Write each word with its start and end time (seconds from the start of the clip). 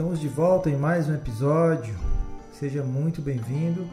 estamos 0.00 0.18
de 0.18 0.28
volta 0.28 0.70
em 0.70 0.78
mais 0.78 1.10
um 1.10 1.14
episódio. 1.14 1.94
Seja 2.54 2.82
muito 2.82 3.20
bem-vindo 3.20 3.86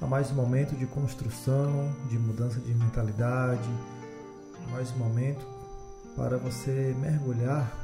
a 0.00 0.06
mais 0.06 0.30
um 0.30 0.36
momento 0.36 0.76
de 0.76 0.86
construção, 0.86 1.92
de 2.08 2.16
mudança 2.16 2.60
de 2.60 2.72
mentalidade, 2.72 3.68
mais 4.70 4.92
um 4.92 4.98
momento 4.98 5.44
para 6.14 6.36
você 6.36 6.94
mergulhar 7.00 7.76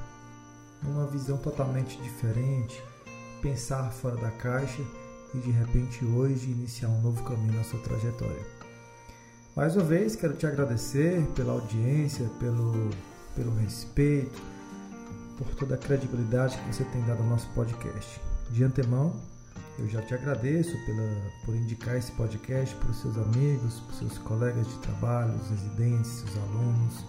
numa 0.84 1.04
visão 1.08 1.36
totalmente 1.36 2.00
diferente, 2.00 2.80
pensar 3.42 3.90
fora 3.90 4.14
da 4.18 4.30
caixa 4.30 4.82
e 5.34 5.38
de 5.38 5.50
repente 5.50 6.04
hoje 6.04 6.52
iniciar 6.52 6.90
um 6.90 7.00
novo 7.00 7.24
caminho 7.24 7.54
na 7.54 7.64
sua 7.64 7.80
trajetória. 7.80 8.46
Mais 9.56 9.74
uma 9.74 9.84
vez 9.84 10.14
quero 10.14 10.34
te 10.34 10.46
agradecer 10.46 11.26
pela 11.34 11.54
audiência, 11.54 12.30
pelo, 12.38 12.90
pelo 13.34 13.52
respeito 13.56 14.53
por 15.36 15.46
toda 15.54 15.74
a 15.74 15.78
credibilidade 15.78 16.56
que 16.58 16.74
você 16.74 16.84
tem 16.84 17.02
dado 17.04 17.22
ao 17.22 17.28
nosso 17.28 17.48
podcast. 17.50 18.20
De 18.50 18.64
antemão, 18.64 19.14
eu 19.78 19.88
já 19.88 20.00
te 20.02 20.14
agradeço 20.14 20.76
pela, 20.86 21.02
por 21.44 21.54
indicar 21.54 21.96
esse 21.96 22.12
podcast 22.12 22.74
para 22.76 22.90
os 22.90 23.00
seus 23.00 23.16
amigos, 23.18 23.80
para 23.80 23.92
os 23.92 23.98
seus 23.98 24.18
colegas 24.18 24.66
de 24.68 24.78
trabalho, 24.78 25.34
os 25.34 25.50
residentes, 25.50 26.10
seus 26.10 26.36
alunos. 26.36 27.04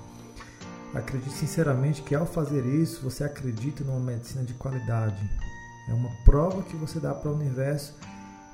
Acredito 0.94 1.32
sinceramente 1.32 2.02
que 2.02 2.16
ao 2.16 2.26
fazer 2.26 2.66
isso, 2.66 3.04
você 3.04 3.24
acredita 3.24 3.84
numa 3.84 4.00
medicina 4.00 4.44
de 4.44 4.54
qualidade. 4.54 5.30
É 5.90 5.94
uma 5.94 6.10
prova 6.24 6.64
que 6.64 6.76
você 6.76 7.00
dá 7.00 7.14
para 7.14 7.30
o 7.30 7.36
universo 7.36 7.94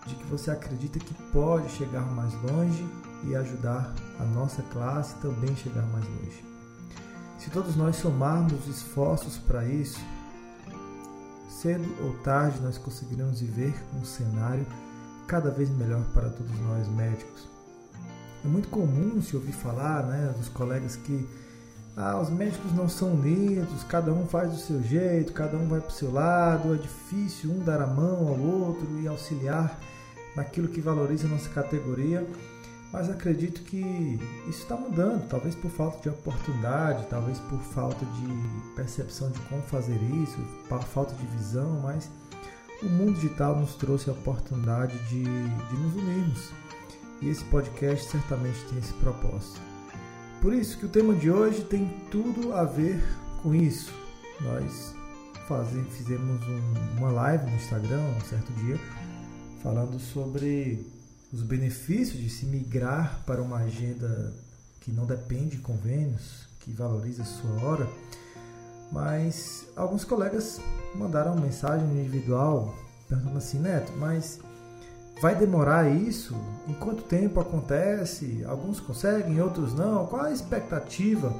de 0.05 0.15
que 0.15 0.25
você 0.25 0.51
acredita 0.51 0.99
que 0.99 1.13
pode 1.31 1.69
chegar 1.69 2.01
mais 2.01 2.33
longe 2.41 2.85
e 3.23 3.35
ajudar 3.35 3.93
a 4.19 4.25
nossa 4.25 4.61
classe 4.63 5.15
também 5.17 5.55
chegar 5.55 5.85
mais 5.87 6.05
longe. 6.05 6.50
Se 7.41 7.49
todos 7.49 7.75
nós 7.75 7.95
somarmos 7.95 8.67
esforços 8.67 9.35
para 9.35 9.65
isso, 9.65 9.99
cedo 11.49 11.89
ou 12.03 12.13
tarde 12.19 12.61
nós 12.61 12.77
conseguiremos 12.77 13.41
viver 13.41 13.73
um 13.99 14.05
cenário 14.05 14.63
cada 15.25 15.49
vez 15.49 15.67
melhor 15.71 16.03
para 16.13 16.29
todos 16.29 16.55
nós 16.59 16.87
médicos. 16.87 17.49
É 18.45 18.47
muito 18.47 18.69
comum 18.69 19.19
se 19.23 19.35
ouvir 19.35 19.53
falar 19.53 20.03
né, 20.03 20.31
dos 20.37 20.49
colegas 20.49 20.95
que 20.95 21.27
ah, 21.97 22.19
os 22.19 22.29
médicos 22.29 22.73
não 22.73 22.87
são 22.87 23.13
unidos, 23.13 23.83
cada 23.85 24.13
um 24.13 24.27
faz 24.27 24.51
do 24.51 24.57
seu 24.57 24.79
jeito, 24.83 25.33
cada 25.33 25.57
um 25.57 25.67
vai 25.67 25.79
para 25.79 25.89
o 25.89 25.93
seu 25.93 26.11
lado, 26.11 26.75
é 26.75 26.77
difícil 26.77 27.49
um 27.53 27.59
dar 27.63 27.81
a 27.81 27.87
mão 27.87 28.27
ao 28.27 28.39
outro 28.39 28.87
e 29.01 29.07
auxiliar 29.07 29.79
naquilo 30.35 30.67
que 30.67 30.79
valoriza 30.79 31.25
a 31.25 31.31
nossa 31.31 31.49
categoria 31.49 32.23
mas 32.91 33.09
acredito 33.09 33.61
que 33.63 34.19
isso 34.47 34.63
está 34.63 34.75
mudando, 34.75 35.27
talvez 35.27 35.55
por 35.55 35.71
falta 35.71 36.01
de 36.01 36.09
oportunidade, 36.09 37.07
talvez 37.09 37.39
por 37.39 37.59
falta 37.59 38.05
de 38.05 38.75
percepção 38.75 39.31
de 39.31 39.39
como 39.41 39.61
fazer 39.63 39.99
isso, 40.23 40.37
por 40.67 40.83
falta 40.83 41.15
de 41.15 41.25
visão, 41.27 41.79
mas 41.81 42.09
o 42.83 42.87
mundo 42.87 43.13
digital 43.13 43.55
nos 43.55 43.75
trouxe 43.75 44.09
a 44.09 44.13
oportunidade 44.13 44.97
de, 45.07 45.23
de 45.23 45.77
nos 45.77 45.95
unirmos 45.95 46.49
e 47.21 47.29
esse 47.29 47.43
podcast 47.45 48.09
certamente 48.09 48.59
tem 48.65 48.79
esse 48.79 48.93
propósito. 48.93 49.61
Por 50.41 50.53
isso 50.53 50.77
que 50.77 50.87
o 50.87 50.89
tema 50.89 51.13
de 51.13 51.29
hoje 51.29 51.63
tem 51.63 51.87
tudo 52.09 52.53
a 52.53 52.63
ver 52.63 52.99
com 53.43 53.53
isso. 53.53 53.93
Nós 54.41 54.95
fazemos, 55.47 55.95
fizemos 55.95 56.41
um, 56.47 56.97
uma 56.97 57.11
live 57.11 57.45
no 57.45 57.55
Instagram 57.55 57.99
um 57.99 58.21
certo 58.21 58.51
dia 58.53 58.79
falando 59.61 59.99
sobre 59.99 60.83
os 61.31 61.43
benefícios 61.43 62.19
de 62.19 62.29
se 62.29 62.45
migrar 62.45 63.21
para 63.25 63.41
uma 63.41 63.57
agenda 63.57 64.33
que 64.81 64.91
não 64.91 65.05
depende 65.05 65.57
de 65.57 65.57
convênios, 65.59 66.47
que 66.59 66.71
valoriza 66.73 67.23
a 67.23 67.25
sua 67.25 67.63
hora, 67.63 67.87
mas 68.91 69.65
alguns 69.75 70.03
colegas 70.03 70.59
mandaram 70.95 71.33
uma 71.33 71.41
mensagem 71.41 71.87
individual 71.87 72.75
perguntando 73.07 73.37
assim, 73.37 73.59
Neto, 73.59 73.91
mas 73.97 74.39
vai 75.21 75.35
demorar 75.35 75.89
isso? 75.89 76.35
Em 76.67 76.73
quanto 76.73 77.03
tempo 77.03 77.39
acontece? 77.39 78.43
Alguns 78.45 78.79
conseguem, 78.79 79.41
outros 79.41 79.73
não. 79.73 80.07
Qual 80.07 80.23
a 80.23 80.31
expectativa 80.31 81.33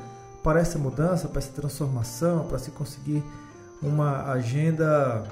para 0.44 0.60
essa 0.60 0.78
mudança, 0.78 1.28
para 1.28 1.40
essa 1.40 1.52
transformação, 1.52 2.48
para 2.48 2.60
se 2.60 2.72
conseguir 2.72 3.24
uma 3.82 4.32
agenda 4.32 5.24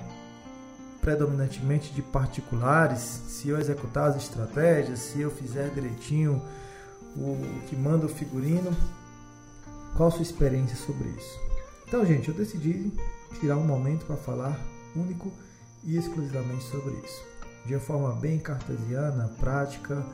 predominantemente 1.01 1.93
de 1.93 2.01
particulares, 2.01 2.99
se 2.99 3.49
eu 3.49 3.59
executar 3.59 4.09
as 4.09 4.17
estratégias, 4.17 4.99
se 4.99 5.21
eu 5.21 5.31
fizer 5.31 5.69
direitinho 5.69 6.41
o 7.15 7.37
que 7.67 7.75
manda 7.75 8.05
o 8.05 8.09
figurino, 8.09 8.75
qual 9.95 10.09
a 10.09 10.11
sua 10.11 10.21
experiência 10.21 10.75
sobre 10.75 11.09
isso? 11.09 11.39
Então, 11.87 12.05
gente, 12.05 12.29
eu 12.29 12.35
decidi 12.35 12.91
tirar 13.39 13.57
um 13.57 13.65
momento 13.65 14.05
para 14.05 14.15
falar 14.15 14.59
único 14.95 15.31
e 15.83 15.97
exclusivamente 15.97 16.63
sobre 16.65 16.93
isso. 16.93 17.23
De 17.65 17.73
uma 17.73 17.81
forma 17.81 18.13
bem 18.13 18.39
cartesiana, 18.39 19.27
prática, 19.39 20.05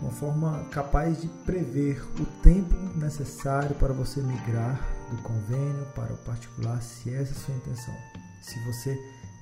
uma 0.00 0.10
forma 0.10 0.64
capaz 0.70 1.20
de 1.20 1.28
prever 1.44 2.02
o 2.20 2.24
tempo 2.42 2.74
necessário 2.96 3.74
para 3.76 3.92
você 3.92 4.20
migrar 4.20 4.80
do 5.10 5.16
convênio 5.22 5.86
para 5.94 6.12
o 6.12 6.16
particular, 6.18 6.80
se 6.82 7.14
essa 7.14 7.32
é 7.32 7.36
a 7.36 7.40
sua 7.40 7.54
intenção. 7.54 7.94
Se 8.42 8.58
você 8.64 8.98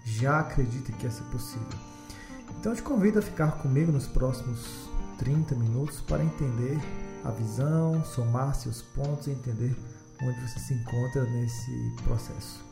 já 0.07 0.41
acredita 0.41 0.93
que 0.93 1.07
é 1.07 1.11
possível. 1.31 1.67
Então 2.59 2.75
te 2.75 2.83
convido 2.83 3.19
a 3.19 3.23
ficar 3.23 3.53
comigo 3.59 3.91
nos 3.91 4.07
próximos 4.07 4.89
30 5.19 5.55
minutos 5.57 6.01
para 6.01 6.23
entender 6.23 6.79
a 7.25 7.31
visão, 7.31 8.03
somar 8.05 8.55
seus 8.55 8.83
pontos 8.83 9.27
e 9.27 9.33
entender 9.33 9.77
onde 10.23 10.41
você 10.41 10.61
se 10.61 10.75
encontra 10.75 11.25
nesse 11.25 11.95
processo. 12.05 12.65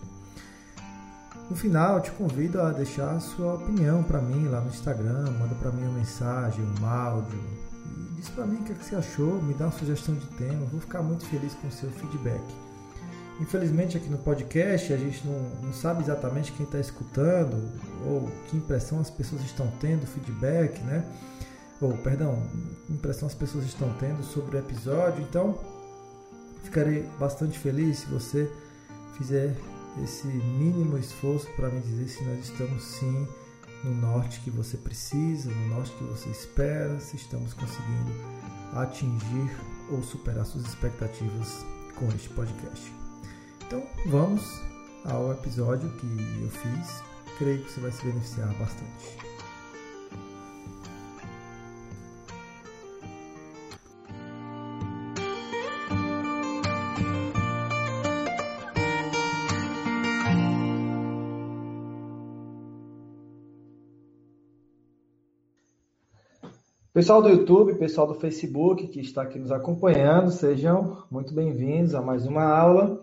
No 1.50 1.56
final, 1.56 2.00
te 2.00 2.10
convido 2.12 2.60
a 2.60 2.70
deixar 2.70 3.20
sua 3.20 3.54
opinião 3.54 4.02
para 4.02 4.22
mim 4.22 4.48
lá 4.48 4.60
no 4.60 4.68
Instagram, 4.68 5.30
manda 5.32 5.54
para 5.56 5.70
mim 5.72 5.82
uma 5.82 5.98
mensagem, 5.98 6.64
um 6.80 6.86
áudio, 6.86 7.38
e 7.84 8.14
diz 8.14 8.28
para 8.30 8.46
mim 8.46 8.56
o 8.56 8.64
que, 8.64 8.72
é 8.72 8.74
que 8.74 8.84
você 8.84 8.96
achou, 8.96 9.42
me 9.42 9.52
dá 9.52 9.66
uma 9.66 9.72
sugestão 9.72 10.14
de 10.14 10.26
tema, 10.38 10.64
vou 10.66 10.80
ficar 10.80 11.02
muito 11.02 11.26
feliz 11.26 11.52
com 11.54 11.68
o 11.68 11.72
seu 11.72 11.90
feedback. 11.90 12.42
Infelizmente 13.40 13.96
aqui 13.96 14.08
no 14.08 14.18
podcast 14.18 14.92
a 14.92 14.96
gente 14.96 15.26
não, 15.26 15.40
não 15.62 15.72
sabe 15.72 16.02
exatamente 16.02 16.52
quem 16.52 16.64
está 16.64 16.78
escutando 16.78 17.68
ou 18.06 18.30
que 18.48 18.56
impressão 18.56 19.00
as 19.00 19.10
pessoas 19.10 19.42
estão 19.42 19.70
tendo, 19.80 20.06
feedback, 20.06 20.80
né? 20.82 21.04
Ou, 21.80 21.96
perdão, 21.98 22.40
impressão 22.88 23.26
as 23.26 23.34
pessoas 23.34 23.64
estão 23.64 23.92
tendo 23.94 24.22
sobre 24.22 24.56
o 24.56 24.60
episódio. 24.60 25.22
Então, 25.22 25.58
ficarei 26.62 27.02
bastante 27.18 27.58
feliz 27.58 27.98
se 27.98 28.06
você 28.06 28.50
fizer 29.18 29.54
esse 30.02 30.26
mínimo 30.26 30.96
esforço 30.96 31.48
para 31.56 31.68
me 31.68 31.80
dizer 31.80 32.08
se 32.08 32.24
nós 32.24 32.38
estamos 32.38 32.82
sim 32.82 33.28
no 33.82 33.94
norte 33.94 34.40
que 34.40 34.50
você 34.50 34.76
precisa, 34.76 35.50
no 35.50 35.68
norte 35.74 35.92
que 35.92 36.04
você 36.04 36.28
espera, 36.30 36.98
se 37.00 37.16
estamos 37.16 37.52
conseguindo 37.52 38.12
atingir 38.72 39.50
ou 39.90 40.02
superar 40.02 40.46
suas 40.46 40.64
expectativas 40.64 41.64
com 41.96 42.08
este 42.08 42.28
podcast. 42.30 43.03
Então 43.66 43.82
vamos 44.06 44.60
ao 45.04 45.32
episódio 45.32 45.88
que 45.96 46.06
eu 46.42 46.50
fiz. 46.50 47.02
Creio 47.38 47.62
que 47.64 47.70
você 47.70 47.80
vai 47.80 47.90
se 47.90 48.04
beneficiar 48.04 48.54
bastante. 48.58 49.34
Pessoal 66.92 67.20
do 67.20 67.28
YouTube, 67.28 67.74
pessoal 67.74 68.06
do 68.06 68.14
Facebook 68.14 68.86
que 68.86 69.00
está 69.00 69.22
aqui 69.22 69.38
nos 69.38 69.50
acompanhando, 69.50 70.30
sejam 70.30 71.04
muito 71.10 71.34
bem-vindos 71.34 71.94
a 71.94 72.00
mais 72.00 72.24
uma 72.24 72.44
aula. 72.44 73.00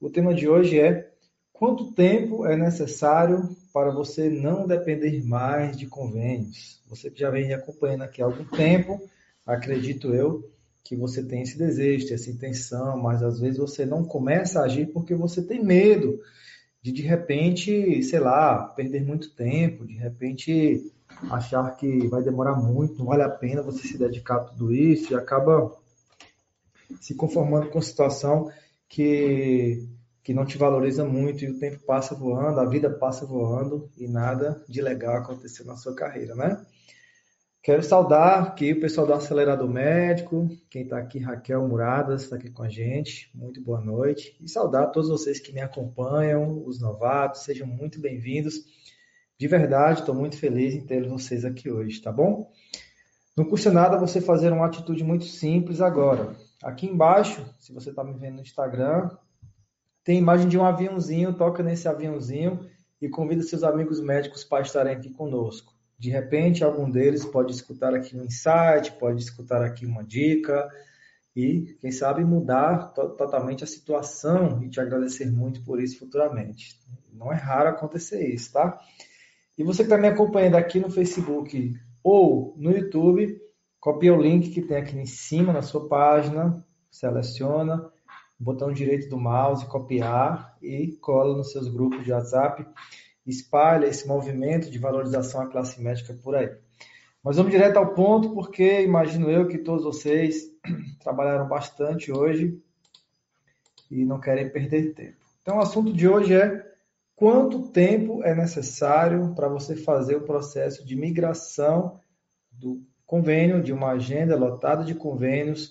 O 0.00 0.10
tema 0.10 0.34
de 0.34 0.46
hoje 0.46 0.78
é 0.78 1.10
quanto 1.52 1.92
tempo 1.92 2.44
é 2.44 2.54
necessário 2.54 3.56
para 3.72 3.90
você 3.90 4.28
não 4.28 4.66
depender 4.66 5.24
mais 5.24 5.76
de 5.76 5.86
convênios? 5.86 6.82
Você 6.88 7.10
que 7.10 7.20
já 7.20 7.30
vem 7.30 7.54
acompanhando 7.54 8.02
aqui 8.02 8.20
há 8.20 8.26
algum 8.26 8.44
tempo, 8.44 9.00
acredito 9.46 10.14
eu 10.14 10.50
que 10.84 10.94
você 10.94 11.22
tem 11.22 11.42
esse 11.42 11.56
desejo, 11.56 12.12
essa 12.12 12.30
intenção, 12.30 12.98
mas 12.98 13.22
às 13.22 13.40
vezes 13.40 13.58
você 13.58 13.86
não 13.86 14.04
começa 14.04 14.60
a 14.60 14.64
agir 14.64 14.86
porque 14.92 15.14
você 15.14 15.42
tem 15.42 15.64
medo 15.64 16.20
de 16.82 16.92
de 16.92 17.02
repente, 17.02 18.02
sei 18.02 18.20
lá, 18.20 18.64
perder 18.64 19.02
muito 19.02 19.34
tempo, 19.34 19.86
de 19.86 19.94
repente 19.94 20.92
achar 21.30 21.74
que 21.76 22.06
vai 22.06 22.22
demorar 22.22 22.54
muito, 22.54 22.98
não 22.98 23.06
vale 23.06 23.22
a 23.22 23.30
pena 23.30 23.62
você 23.62 23.80
se 23.88 23.98
dedicar 23.98 24.36
a 24.36 24.44
tudo 24.44 24.72
isso 24.72 25.12
e 25.12 25.16
acaba 25.16 25.74
se 27.00 27.14
conformando 27.14 27.70
com 27.70 27.78
a 27.78 27.82
situação 27.82 28.50
que, 28.88 29.88
que 30.22 30.34
não 30.34 30.44
te 30.44 30.58
valoriza 30.58 31.04
muito 31.04 31.44
e 31.44 31.50
o 31.50 31.58
tempo 31.58 31.84
passa 31.84 32.14
voando, 32.14 32.60
a 32.60 32.66
vida 32.66 32.90
passa 32.90 33.26
voando 33.26 33.90
e 33.96 34.06
nada 34.08 34.64
de 34.68 34.80
legal 34.80 35.16
aconteceu 35.16 35.64
na 35.64 35.76
sua 35.76 35.94
carreira, 35.94 36.34
né? 36.34 36.64
Quero 37.66 37.82
saudar 37.82 38.44
aqui 38.44 38.74
o 38.74 38.80
pessoal 38.80 39.08
do 39.08 39.12
Acelerador 39.12 39.68
Médico, 39.68 40.48
quem 40.70 40.82
está 40.82 40.98
aqui, 40.98 41.18
Raquel 41.18 41.66
Muradas, 41.66 42.22
está 42.22 42.36
aqui 42.36 42.48
com 42.48 42.62
a 42.62 42.68
gente. 42.68 43.28
Muito 43.34 43.60
boa 43.60 43.80
noite. 43.80 44.36
E 44.40 44.48
saudar 44.48 44.92
todos 44.92 45.10
vocês 45.10 45.40
que 45.40 45.52
me 45.52 45.60
acompanham, 45.60 46.64
os 46.64 46.80
novatos, 46.80 47.42
sejam 47.42 47.66
muito 47.66 48.00
bem-vindos. 48.00 48.60
De 49.36 49.48
verdade, 49.48 49.98
estou 49.98 50.14
muito 50.14 50.38
feliz 50.38 50.76
em 50.76 50.86
ter 50.86 51.08
vocês 51.08 51.44
aqui 51.44 51.68
hoje, 51.68 52.00
tá 52.00 52.12
bom? 52.12 52.52
Não 53.36 53.44
custa 53.44 53.72
nada 53.72 53.98
você 53.98 54.20
fazer 54.20 54.52
uma 54.52 54.66
atitude 54.66 55.02
muito 55.02 55.24
simples 55.24 55.80
agora. 55.80 56.36
Aqui 56.66 56.84
embaixo, 56.84 57.46
se 57.60 57.72
você 57.72 57.90
está 57.90 58.02
me 58.02 58.12
vendo 58.14 58.38
no 58.38 58.42
Instagram, 58.42 59.08
tem 60.02 60.18
imagem 60.18 60.48
de 60.48 60.58
um 60.58 60.64
aviãozinho, 60.64 61.32
toca 61.32 61.62
nesse 61.62 61.86
aviãozinho 61.86 62.68
e 63.00 63.08
convida 63.08 63.44
seus 63.44 63.62
amigos 63.62 64.00
médicos 64.00 64.42
para 64.42 64.64
estarem 64.64 64.92
aqui 64.92 65.08
conosco. 65.10 65.72
De 65.96 66.10
repente, 66.10 66.64
algum 66.64 66.90
deles 66.90 67.24
pode 67.24 67.52
escutar 67.52 67.94
aqui 67.94 68.16
um 68.16 68.24
insight, 68.24 68.90
pode 68.98 69.22
escutar 69.22 69.62
aqui 69.62 69.86
uma 69.86 70.02
dica 70.02 70.68
e, 71.36 71.76
quem 71.80 71.92
sabe, 71.92 72.24
mudar 72.24 72.88
totalmente 72.92 73.62
a 73.62 73.66
situação 73.68 74.60
e 74.60 74.68
te 74.68 74.80
agradecer 74.80 75.30
muito 75.30 75.62
por 75.62 75.80
isso 75.80 76.00
futuramente. 76.00 76.76
Não 77.12 77.32
é 77.32 77.36
raro 77.36 77.68
acontecer 77.68 78.26
isso, 78.26 78.52
tá? 78.52 78.76
E 79.56 79.62
você 79.62 79.84
que 79.84 79.86
está 79.88 79.96
me 79.96 80.08
acompanhando 80.08 80.56
aqui 80.56 80.80
no 80.80 80.90
Facebook 80.90 81.78
ou 82.02 82.56
no 82.56 82.72
YouTube, 82.72 83.40
copia 83.86 84.12
o 84.12 84.20
link 84.20 84.50
que 84.50 84.60
tem 84.60 84.78
aqui 84.78 84.98
em 84.98 85.06
cima 85.06 85.52
na 85.52 85.62
sua 85.62 85.88
página, 85.88 86.66
seleciona, 86.90 87.88
botão 88.36 88.72
direito 88.72 89.08
do 89.08 89.16
mouse, 89.16 89.64
copiar 89.66 90.58
e 90.60 90.88
cola 91.00 91.36
nos 91.36 91.52
seus 91.52 91.68
grupos 91.68 92.02
de 92.02 92.10
WhatsApp 92.10 92.66
espalha 93.24 93.86
esse 93.86 94.04
movimento 94.08 94.68
de 94.72 94.78
valorização 94.80 95.40
à 95.40 95.46
classe 95.46 95.80
médica 95.80 96.12
por 96.14 96.34
aí. 96.34 96.52
Mas 97.22 97.36
vamos 97.36 97.52
direto 97.52 97.76
ao 97.76 97.94
ponto, 97.94 98.34
porque 98.34 98.82
imagino 98.82 99.30
eu 99.30 99.46
que 99.46 99.58
todos 99.58 99.84
vocês 99.84 100.50
trabalharam 100.98 101.46
bastante 101.46 102.10
hoje 102.10 102.60
e 103.88 104.04
não 104.04 104.18
querem 104.18 104.50
perder 104.50 104.94
tempo. 104.94 105.18
Então, 105.42 105.58
o 105.58 105.60
assunto 105.60 105.92
de 105.92 106.08
hoje 106.08 106.34
é 106.34 106.60
quanto 107.14 107.68
tempo 107.68 108.20
é 108.24 108.34
necessário 108.34 109.32
para 109.32 109.46
você 109.46 109.76
fazer 109.76 110.16
o 110.16 110.24
processo 110.24 110.84
de 110.84 110.96
migração 110.96 112.00
do 112.50 112.84
convênio, 113.06 113.62
de 113.62 113.72
uma 113.72 113.92
agenda 113.92 114.36
lotada 114.36 114.84
de 114.84 114.94
convênios, 114.94 115.70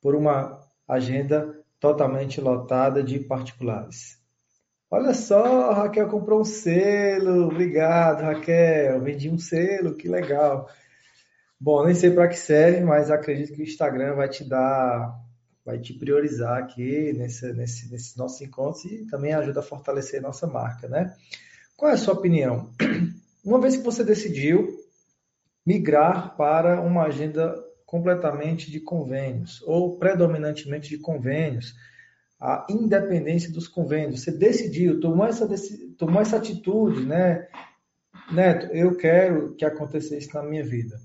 por 0.00 0.14
uma 0.14 0.60
agenda 0.86 1.56
totalmente 1.78 2.40
lotada 2.40 3.02
de 3.02 3.18
particulares. 3.20 4.20
Olha 4.90 5.14
só, 5.14 5.72
Raquel 5.72 6.08
comprou 6.08 6.42
um 6.42 6.44
selo. 6.44 7.46
Obrigado, 7.46 8.22
Raquel. 8.24 9.00
Vendi 9.00 9.30
um 9.30 9.38
selo, 9.38 9.94
que 9.94 10.06
legal. 10.06 10.68
Bom, 11.58 11.86
nem 11.86 11.94
sei 11.94 12.10
para 12.10 12.28
que 12.28 12.36
serve, 12.36 12.80
mas 12.80 13.10
acredito 13.10 13.54
que 13.54 13.62
o 13.62 13.64
Instagram 13.64 14.16
vai 14.16 14.28
te 14.28 14.44
dar, 14.44 15.18
vai 15.64 15.78
te 15.78 15.94
priorizar 15.94 16.58
aqui 16.58 17.12
nesse, 17.14 17.52
nesse, 17.52 17.90
nesse 17.90 18.18
nosso 18.18 18.44
encontro 18.44 18.86
e 18.88 19.06
também 19.06 19.32
ajuda 19.32 19.60
a 19.60 19.62
fortalecer 19.62 20.18
a 20.18 20.22
nossa 20.24 20.46
marca, 20.46 20.88
né? 20.88 21.14
Qual 21.76 21.90
é 21.90 21.94
a 21.94 21.96
sua 21.96 22.14
opinião? 22.14 22.70
Uma 23.44 23.60
vez 23.60 23.76
que 23.76 23.82
você 23.82 24.04
decidiu 24.04 24.71
migrar 25.64 26.36
para 26.36 26.80
uma 26.80 27.04
agenda 27.04 27.54
completamente 27.86 28.70
de 28.70 28.80
convênios 28.80 29.62
ou 29.66 29.98
predominantemente 29.98 30.88
de 30.88 30.98
convênios, 30.98 31.74
a 32.40 32.66
independência 32.68 33.52
dos 33.52 33.68
convênios. 33.68 34.22
Você 34.22 34.32
decidiu, 34.32 34.98
tomou 34.98 35.26
essa, 35.26 35.48
tomou 35.96 36.20
essa 36.20 36.38
atitude, 36.38 37.04
né? 37.04 37.46
Neto, 38.32 38.66
eu 38.74 38.96
quero 38.96 39.54
que 39.54 39.64
aconteça 39.64 40.16
isso 40.16 40.34
na 40.34 40.42
minha 40.42 40.64
vida. 40.64 40.98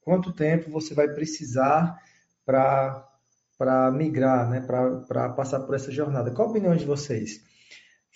Quanto 0.00 0.32
tempo 0.32 0.70
você 0.70 0.94
vai 0.94 1.08
precisar 1.08 1.96
para 2.44 3.90
migrar, 3.92 4.50
né? 4.50 4.60
para 4.60 5.30
passar 5.30 5.60
por 5.60 5.74
essa 5.74 5.90
jornada? 5.90 6.30
Qual 6.30 6.48
a 6.48 6.50
opinião 6.50 6.76
de 6.76 6.84
vocês? 6.84 7.40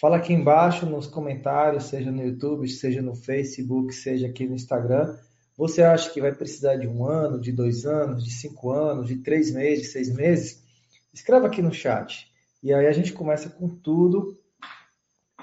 Fala 0.00 0.16
aqui 0.16 0.32
embaixo 0.32 0.86
nos 0.86 1.06
comentários, 1.06 1.84
seja 1.84 2.10
no 2.10 2.24
YouTube, 2.24 2.68
seja 2.68 3.02
no 3.02 3.14
Facebook, 3.14 3.92
seja 3.94 4.26
aqui 4.28 4.46
no 4.46 4.54
Instagram. 4.54 5.16
Você 5.60 5.82
acha 5.82 6.08
que 6.10 6.22
vai 6.22 6.34
precisar 6.34 6.76
de 6.76 6.88
um 6.88 7.04
ano, 7.04 7.38
de 7.38 7.52
dois 7.52 7.84
anos, 7.84 8.24
de 8.24 8.30
cinco 8.30 8.70
anos, 8.72 9.06
de 9.06 9.18
três 9.18 9.52
meses, 9.52 9.82
de 9.82 9.88
seis 9.88 10.10
meses? 10.10 10.64
Escreva 11.12 11.48
aqui 11.48 11.60
no 11.60 11.70
chat. 11.70 12.32
E 12.62 12.72
aí 12.72 12.86
a 12.86 12.92
gente 12.92 13.12
começa 13.12 13.50
com 13.50 13.68
tudo 13.68 14.40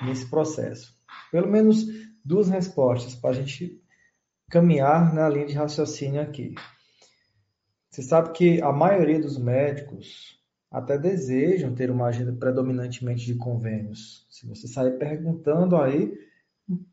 nesse 0.02 0.28
processo. 0.28 0.92
Pelo 1.32 1.48
menos 1.48 1.86
duas 2.26 2.50
respostas 2.50 3.14
para 3.14 3.30
a 3.30 3.34
gente 3.34 3.80
caminhar 4.50 5.14
na 5.14 5.30
linha 5.30 5.46
de 5.46 5.54
raciocínio 5.54 6.20
aqui. 6.20 6.56
Você 7.92 8.02
sabe 8.02 8.32
que 8.32 8.60
a 8.60 8.72
maioria 8.72 9.20
dos 9.20 9.38
médicos 9.38 10.42
até 10.72 10.98
desejam 10.98 11.76
ter 11.76 11.92
uma 11.92 12.08
agenda 12.08 12.34
predominantemente 12.34 13.24
de 13.24 13.36
convênios. 13.36 14.26
Se 14.32 14.48
você 14.48 14.68
sair 14.68 14.98
perguntando 14.98 15.78
aí, 15.78 16.12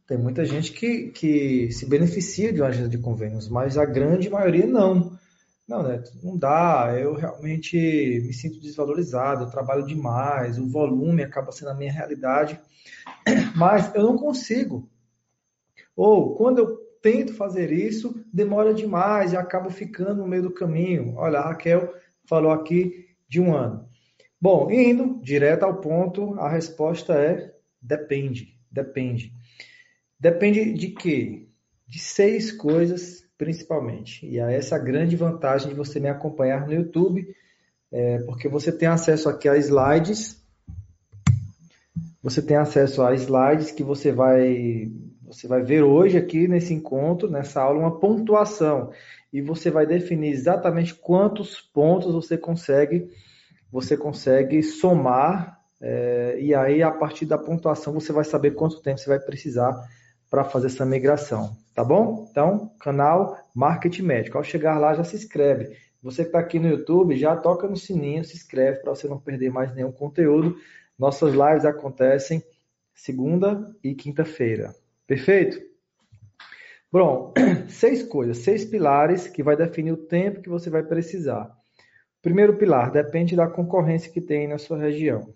tem 0.07 0.17
muita 0.17 0.45
gente 0.45 0.73
que, 0.73 1.09
que 1.09 1.73
se 1.73 1.87
beneficia 1.87 2.53
de 2.53 2.61
uma 2.61 2.69
agenda 2.69 2.89
de 2.89 2.99
convênios, 2.99 3.49
mas 3.49 3.77
a 3.77 3.85
grande 3.85 4.31
maioria 4.31 4.67
não. 4.67 5.19
Não, 5.67 5.83
Neto, 5.83 6.13
não 6.23 6.37
dá. 6.37 6.95
Eu 6.99 7.15
realmente 7.15 7.77
me 7.77 8.35
sinto 8.35 8.61
desvalorizado, 8.61 9.45
eu 9.45 9.51
trabalho 9.51 9.87
demais, 9.87 10.59
o 10.59 10.69
volume 10.69 11.23
acaba 11.23 11.51
sendo 11.53 11.71
a 11.71 11.75
minha 11.75 11.91
realidade, 11.91 12.61
mas 13.57 13.93
eu 13.95 14.03
não 14.03 14.17
consigo. 14.17 14.89
Ou 15.97 16.35
quando 16.37 16.59
eu 16.59 16.77
tento 17.01 17.35
fazer 17.35 17.73
isso, 17.73 18.15
demora 18.33 18.75
demais 18.75 19.33
e 19.33 19.37
acabo 19.37 19.71
ficando 19.71 20.23
no 20.23 20.29
meio 20.29 20.43
do 20.43 20.55
caminho. 20.55 21.15
Olha, 21.17 21.39
a 21.39 21.49
Raquel 21.49 21.95
falou 22.29 22.53
aqui 22.53 23.09
de 23.29 23.41
um 23.41 23.55
ano. 23.55 23.89
Bom, 24.41 24.71
indo 24.71 25.21
direto 25.23 25.63
ao 25.63 25.81
ponto, 25.81 26.35
a 26.35 26.49
resposta 26.49 27.15
é 27.15 27.55
depende, 27.81 28.55
depende. 28.71 29.33
Depende 30.25 30.73
de 30.73 30.89
quê? 30.89 31.49
De 31.87 31.99
seis 31.99 32.51
coisas 32.51 33.29
principalmente. 33.37 34.25
E 34.25 34.39
é 34.39 34.57
essa 34.57 34.77
a 34.77 34.79
grande 34.79 35.17
vantagem 35.17 35.69
de 35.69 35.75
você 35.75 36.01
me 36.01 36.09
acompanhar 36.09 36.67
no 36.67 36.73
YouTube, 36.73 37.29
é, 37.93 38.21
porque 38.21 38.49
você 38.49 38.73
tem 38.73 38.89
acesso 38.89 39.29
aqui 39.29 39.51
a 39.51 39.59
slides. 39.59 40.43
Você 42.23 42.41
tem 42.41 42.57
acesso 42.57 43.03
a 43.03 43.13
slides 43.15 43.71
que 43.71 43.85
você 43.85 44.13
vai 44.13 44.91
você 45.27 45.47
vai 45.47 45.63
ver 45.63 45.83
hoje 45.83 46.17
aqui 46.17 46.49
nesse 46.49 46.73
encontro, 46.73 47.31
nessa 47.31 47.61
aula, 47.61 47.81
uma 47.81 48.01
pontuação. 48.01 48.93
E 49.31 49.43
você 49.43 49.71
vai 49.71 49.87
definir 49.87 50.31
exatamente 50.31 50.95
quantos 50.95 51.61
pontos 51.61 52.15
você 52.15 52.39
consegue 52.39 53.11
você 53.71 53.95
consegue 53.95 54.63
somar. 54.63 55.61
É, 55.83 56.39
e 56.41 56.55
aí, 56.55 56.83
a 56.83 56.91
partir 56.91 57.27
da 57.27 57.37
pontuação, 57.37 57.93
você 57.93 58.11
vai 58.11 58.25
saber 58.25 58.53
quanto 58.53 58.81
tempo 58.81 58.99
você 58.99 59.11
vai 59.11 59.21
precisar 59.21 59.79
para 60.35 60.43
fazer 60.43 60.67
essa 60.67 60.85
migração, 60.85 61.57
tá 61.77 61.85
bom? 61.85 62.27
Então, 62.29 62.75
canal 62.81 63.39
Marketing 63.55 64.03
Médico. 64.03 64.37
Ao 64.37 64.43
chegar 64.43 64.81
lá, 64.81 64.93
já 64.93 65.05
se 65.05 65.15
inscreve. 65.15 65.77
Você 66.03 66.23
que 66.23 66.31
está 66.31 66.41
aqui 66.41 66.59
no 66.59 66.67
YouTube, 66.67 67.17
já 67.17 67.37
toca 67.37 67.69
no 67.69 67.77
sininho, 67.77 68.25
se 68.25 68.35
inscreve 68.35 68.81
para 68.81 68.93
você 68.93 69.07
não 69.07 69.17
perder 69.17 69.53
mais 69.53 69.73
nenhum 69.73 69.93
conteúdo. 69.93 70.57
Nossas 70.99 71.35
lives 71.35 71.65
acontecem 71.65 72.43
segunda 72.93 73.73
e 73.81 73.95
quinta-feira. 73.95 74.75
Perfeito? 75.07 75.63
Bom, 76.91 77.33
seis 77.71 78.03
coisas, 78.03 78.39
seis 78.39 78.65
pilares 78.65 79.29
que 79.29 79.41
vai 79.41 79.57
definir 79.57 79.93
o 79.93 79.97
tempo 79.97 80.43
que 80.43 80.49
você 80.49 80.69
vai 80.69 80.83
precisar. 80.83 81.49
Primeiro 82.21 82.57
pilar, 82.57 82.91
depende 82.91 83.37
da 83.37 83.47
concorrência 83.47 84.11
que 84.11 84.21
tem 84.21 84.49
na 84.49 84.59
sua 84.59 84.79
região, 84.79 85.33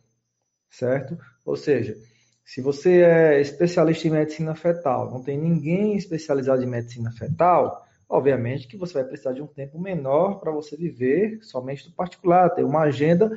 certo? 0.68 1.16
Ou 1.44 1.54
seja, 1.54 1.96
se 2.48 2.62
você 2.62 3.02
é 3.02 3.40
especialista 3.42 4.08
em 4.08 4.10
medicina 4.10 4.54
fetal, 4.54 5.10
não 5.10 5.22
tem 5.22 5.36
ninguém 5.36 5.98
especializado 5.98 6.62
em 6.62 6.66
medicina 6.66 7.10
fetal, 7.10 7.86
obviamente 8.08 8.66
que 8.66 8.78
você 8.78 8.94
vai 8.94 9.04
precisar 9.04 9.34
de 9.34 9.42
um 9.42 9.46
tempo 9.46 9.78
menor 9.78 10.40
para 10.40 10.50
você 10.50 10.74
viver 10.74 11.40
somente 11.42 11.84
do 11.84 11.94
particular, 11.94 12.48
ter 12.48 12.64
uma 12.64 12.84
agenda 12.84 13.30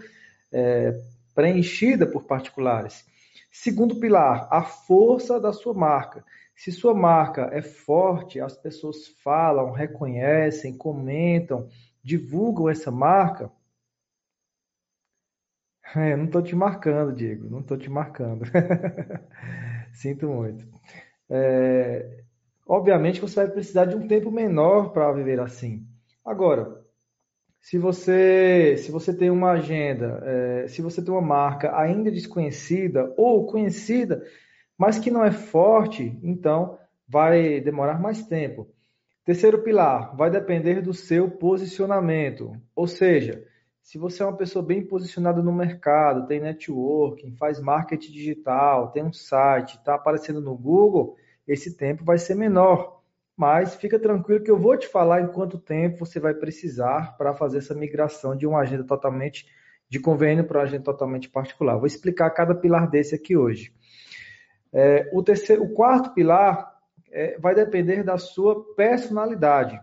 é, 0.50 0.98
preenchida 1.36 2.08
por 2.08 2.24
particulares. 2.24 3.06
Segundo 3.52 4.00
pilar, 4.00 4.48
a 4.50 4.64
força 4.64 5.42
da 5.42 5.52
sua 5.52 5.74
marca. 5.74 6.24
Se 6.56 6.72
sua 6.72 6.94
marca 6.94 7.50
é 7.52 7.62
forte, 7.62 8.40
as 8.40 8.56
pessoas 8.56 9.10
falam, 9.22 9.74
reconhecem, 9.74 10.78
comentam, 10.78 11.68
divulgam 12.02 12.70
essa 12.70 12.90
marca, 12.90 13.52
é, 15.96 16.16
não 16.16 16.26
estou 16.26 16.42
te 16.42 16.56
marcando, 16.56 17.14
Diego, 17.14 17.50
não 17.50 17.60
estou 17.60 17.78
te 17.78 17.90
marcando. 17.90 18.46
Sinto 19.94 20.28
muito. 20.28 20.66
É, 21.30 22.24
obviamente 22.68 23.22
você 23.22 23.36
vai 23.36 23.50
precisar 23.50 23.86
de 23.86 23.96
um 23.96 24.08
tempo 24.08 24.32
menor 24.32 24.92
para 24.92 25.12
viver 25.12 25.40
assim. 25.40 25.86
Agora, 26.26 26.82
se 27.60 27.78
você 27.78 28.76
se 28.78 28.92
você 28.92 29.16
tem 29.16 29.30
uma 29.30 29.52
agenda, 29.52 30.22
é, 30.26 30.68
se 30.68 30.82
você 30.82 31.04
tem 31.04 31.14
uma 31.14 31.22
marca 31.22 31.78
ainda 31.78 32.12
desconhecida 32.12 33.14
ou 33.18 33.46
conhecida, 33.46 34.24
mas 34.78 34.98
que 34.98 35.12
não 35.12 35.24
é 35.24 35.32
forte, 35.32 36.18
então 36.24 36.78
vai 37.08 37.60
demorar 37.60 38.00
mais 38.00 38.26
tempo. 38.26 38.68
Terceiro 39.24 39.62
pilar, 39.62 40.16
vai 40.16 40.32
depender 40.32 40.82
do 40.82 40.94
seu 40.94 41.30
posicionamento. 41.30 42.54
Ou 42.76 42.88
seja, 42.88 43.46
se 43.82 43.98
você 43.98 44.24
é 44.24 44.26
uma 44.26 44.38
pessoa 44.38 44.64
bem 44.64 44.86
posicionada 44.86 45.42
no 45.42 45.52
mercado, 45.52 46.28
tem 46.28 46.40
networking, 46.40 47.36
faz 47.36 47.60
marketing 47.60 48.12
digital, 48.12 48.92
tem 48.92 49.04
um 49.04 49.12
site, 49.12 49.78
está 49.78 49.96
aparecendo 49.96 50.40
no 50.40 50.56
Google, 50.56 51.16
esse 51.48 51.76
tempo 51.76 52.04
vai 52.04 52.18
ser 52.18 52.36
menor. 52.36 53.02
Mas 53.36 53.76
fica 53.76 53.98
tranquilo 53.98 54.44
que 54.44 54.52
eu 54.52 54.60
vou 54.60 54.78
te 54.78 54.88
falar 54.88 55.22
em 55.22 55.28
quanto 55.28 55.58
tempo 55.58 56.06
você 56.06 56.20
vai 56.20 56.34
precisar 56.34 57.18
para 57.18 57.34
fazer 57.34 57.58
essa 57.58 57.74
migração 57.74 58.36
de 58.36 58.46
uma 58.46 58.60
agenda 58.60 58.84
totalmente 58.84 59.48
de 59.90 60.00
convênio 60.00 60.46
para 60.46 60.60
uma 60.60 60.64
agenda 60.64 60.84
totalmente 60.84 61.28
particular. 61.30 61.78
Vou 61.78 61.88
explicar 61.88 62.30
cada 62.30 62.56
pilar 62.56 62.90
desse 62.90 63.16
aqui 63.16 63.36
hoje. 63.36 63.74
É, 64.72 65.10
o, 65.12 65.22
terceiro, 65.22 65.64
o 65.64 65.74
quarto 65.74 66.14
pilar 66.14 66.72
é, 67.12 67.38
vai 67.40 67.54
depender 67.54 68.04
da 68.04 68.18
sua 68.18 68.74
personalidade. 68.76 69.82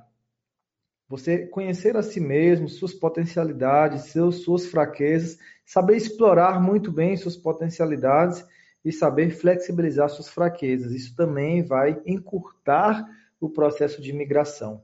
Você 1.09 1.47
conhecer 1.47 1.97
a 1.97 2.03
si 2.03 2.21
mesmo, 2.21 2.69
suas 2.69 2.93
potencialidades, 2.93 4.11
seus, 4.11 4.43
suas 4.43 4.67
fraquezas, 4.67 5.38
saber 5.65 5.97
explorar 5.97 6.61
muito 6.61 6.93
bem 6.93 7.17
suas 7.17 7.37
potencialidades 7.37 8.45
e 8.85 8.93
saber 8.93 9.31
flexibilizar 9.31 10.09
suas 10.11 10.29
fraquezas. 10.29 10.93
Isso 10.93 11.17
também 11.17 11.62
vai 11.62 12.00
encurtar 12.05 13.07
o 13.41 13.49
processo 13.49 14.03
de 14.03 14.12
migração. 14.12 14.83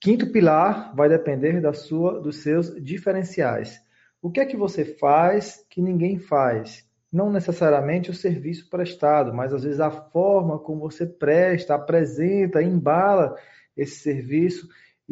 Quinto 0.00 0.32
pilar 0.32 0.94
vai 0.96 1.08
depender 1.08 1.60
da 1.60 1.72
sua, 1.72 2.20
dos 2.20 2.42
seus 2.42 2.74
diferenciais. 2.82 3.80
O 4.20 4.30
que 4.30 4.40
é 4.40 4.46
que 4.46 4.56
você 4.56 4.84
faz 4.84 5.64
que 5.70 5.80
ninguém 5.80 6.18
faz? 6.18 6.84
não 7.12 7.30
necessariamente 7.30 8.10
o 8.10 8.14
serviço 8.14 8.70
prestado, 8.70 9.34
mas 9.34 9.52
às 9.52 9.64
vezes 9.64 9.80
a 9.80 9.90
forma 9.90 10.58
como 10.58 10.80
você 10.80 11.04
presta, 11.04 11.74
apresenta, 11.74 12.62
embala 12.62 13.36
esse 13.76 13.96
serviço, 13.96 14.66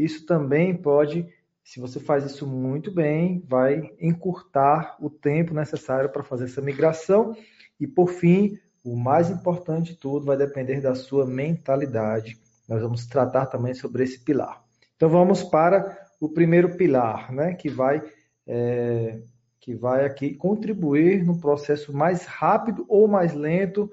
isso 0.05 0.25
também 0.25 0.75
pode, 0.75 1.29
se 1.63 1.79
você 1.79 2.01
faz 2.01 2.25
isso 2.25 2.47
muito 2.47 2.91
bem, 2.91 3.45
vai 3.47 3.91
encurtar 4.01 4.97
o 5.01 5.11
tempo 5.11 5.53
necessário 5.53 6.11
para 6.11 6.23
fazer 6.23 6.45
essa 6.45 6.63
migração. 6.63 7.37
E 7.79 7.87
por 7.87 8.09
fim, 8.09 8.59
o 8.85 8.97
mais 8.97 9.31
importante 9.31 9.93
de 9.93 9.99
tudo 9.99 10.27
vai 10.27 10.37
depender 10.37 10.81
da 10.81 10.95
sua 10.95 11.27
mentalidade. 11.27 12.39
Nós 12.69 12.81
vamos 12.81 13.07
tratar 13.07 13.47
também 13.47 13.75
sobre 13.75 14.05
esse 14.05 14.21
pilar. 14.21 14.63
Então 14.97 15.09
vamos 15.09 15.43
para 15.43 15.99
o 16.21 16.29
primeiro 16.29 16.77
pilar, 16.77 17.33
né, 17.33 17.55
que 17.55 17.69
vai 17.69 18.03
é, 18.47 19.21
que 19.61 19.75
vai 19.75 20.05
aqui 20.07 20.35
contribuir 20.35 21.25
no 21.25 21.39
processo 21.39 21.93
mais 21.93 22.25
rápido 22.25 22.85
ou 22.89 23.07
mais 23.07 23.35
lento 23.35 23.91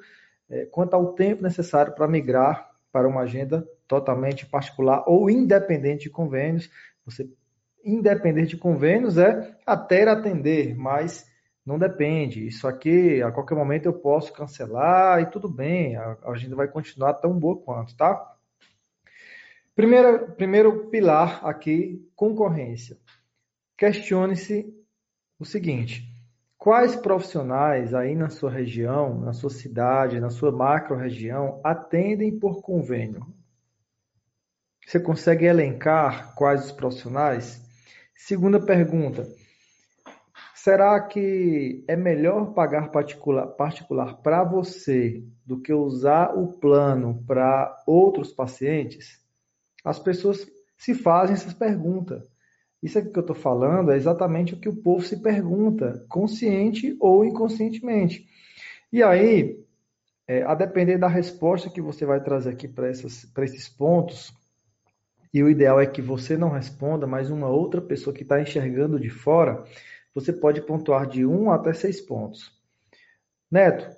é, 0.50 0.66
quanto 0.66 0.94
ao 0.94 1.14
tempo 1.14 1.44
necessário 1.44 1.94
para 1.94 2.08
migrar 2.08 2.67
para 2.98 3.08
uma 3.08 3.22
agenda 3.22 3.64
totalmente 3.88 4.44
particular 4.48 5.04
ou 5.06 5.30
independente 5.30 6.06
de 6.06 6.10
convênios. 6.10 6.68
Você 7.06 7.30
independente 7.86 8.50
de 8.50 8.58
convênios 8.58 9.20
é 9.20 9.56
até 9.64 10.10
atender, 10.10 10.76
mas 10.76 11.30
não 11.64 11.78
depende. 11.78 12.48
Isso 12.48 12.68
aqui, 12.68 13.22
a 13.22 13.32
qualquer 13.32 13.54
momento 13.54 13.86
eu 13.86 13.94
posso 13.94 14.34
cancelar 14.34 15.22
e 15.22 15.28
tudo 15.28 15.48
bem, 15.48 15.96
a 15.96 16.18
agenda 16.26 16.56
vai 16.56 16.68
continuar 16.68 17.14
tão 17.14 17.38
boa 17.38 17.62
quanto, 17.62 17.96
tá? 17.96 18.36
Primeiro, 19.76 20.32
primeiro 20.32 20.88
pilar 20.88 21.46
aqui, 21.46 22.04
concorrência. 22.16 22.98
Questione-se 23.78 24.74
o 25.38 25.46
seguinte: 25.46 26.04
quais 26.58 26.96
profissionais 26.96 27.94
aí 27.94 28.16
na 28.16 28.30
sua 28.30 28.50
região, 28.50 29.20
na 29.20 29.34
sua 29.34 29.50
cidade, 29.50 30.20
na 30.20 30.30
sua 30.30 30.52
macro-região 30.52 31.62
atendem 31.64 32.38
por 32.38 32.62
convênio? 32.62 33.26
Você 34.86 35.00
consegue 35.00 35.46
elencar 35.46 36.34
quais 36.36 36.66
os 36.66 36.72
profissionais? 36.72 37.62
Segunda 38.16 38.60
pergunta: 38.60 39.28
será 40.56 41.00
que 41.02 41.84
é 41.88 41.96
melhor 41.96 42.54
pagar 42.54 42.90
particular 42.90 43.48
particular 43.48 44.22
para 44.22 44.44
você 44.44 45.24
do 45.46 45.62
que 45.62 45.74
usar 45.74 46.38
o 46.38 46.54
plano 46.54 47.24
para 47.28 47.84
outros 47.86 48.32
pacientes? 48.32 49.22
As 49.84 50.00
pessoas 50.00 50.46
se 50.78 50.94
fazem 50.94 51.34
essas 51.36 51.54
perguntas. 51.54 52.30
Isso 52.82 53.00
aqui 53.00 53.10
que 53.10 53.18
eu 53.18 53.22
estou 53.22 53.36
falando 53.36 53.92
é 53.92 53.96
exatamente 53.96 54.54
o 54.54 54.60
que 54.60 54.70
o 54.70 54.76
povo 54.76 55.04
se 55.04 55.22
pergunta, 55.22 56.06
consciente 56.08 56.96
ou 57.00 57.26
inconscientemente. 57.26 58.28
E 58.92 59.02
aí, 59.02 59.60
é, 60.28 60.44
a 60.44 60.54
depender 60.54 60.98
da 60.98 61.08
resposta 61.08 61.70
que 61.70 61.82
você 61.82 62.06
vai 62.06 62.22
trazer 62.22 62.52
aqui 62.52 62.68
para 62.68 62.90
esses 62.90 63.70
pontos, 63.70 64.34
e 65.34 65.44
o 65.44 65.50
ideal 65.50 65.80
é 65.80 65.86
que 65.86 66.02
você 66.02 66.38
não 66.38 66.50
responda, 66.50 67.06
mas 67.06 67.30
uma 67.30 67.50
outra 67.50 67.82
pessoa 67.82 68.14
que 68.14 68.24
está 68.24 68.42
enxergando 68.42 69.00
de 69.00 69.10
fora, 69.10 69.64
você 70.14 70.32
pode 70.32 70.62
pontuar 70.62 71.08
de 71.08 71.26
1 71.26 71.52
até 71.52 71.74
6 71.74 72.02
pontos. 72.02 72.52
Neto, 73.52 73.96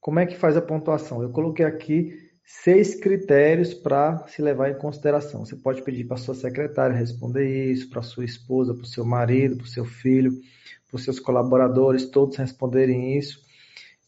como 0.00 0.18
é 0.18 0.26
que 0.26 0.36
faz 0.36 0.56
a 0.56 0.62
pontuação? 0.62 1.22
Eu 1.22 1.30
coloquei 1.30 1.64
aqui 1.64 2.31
seis 2.44 2.94
critérios 2.94 3.72
para 3.72 4.26
se 4.28 4.42
levar 4.42 4.70
em 4.70 4.78
consideração. 4.78 5.44
Você 5.44 5.56
pode 5.56 5.82
pedir 5.82 6.04
para 6.04 6.16
sua 6.16 6.34
secretária 6.34 6.96
responder 6.96 7.70
isso, 7.70 7.88
para 7.88 8.02
sua 8.02 8.24
esposa, 8.24 8.74
para 8.74 8.82
o 8.82 8.86
seu 8.86 9.04
marido, 9.04 9.56
para 9.56 9.64
o 9.64 9.68
seu 9.68 9.84
filho, 9.84 10.32
para 10.88 10.96
os 10.96 11.04
seus 11.04 11.18
colaboradores, 11.18 12.06
todos 12.06 12.36
responderem 12.36 13.16
isso. 13.16 13.40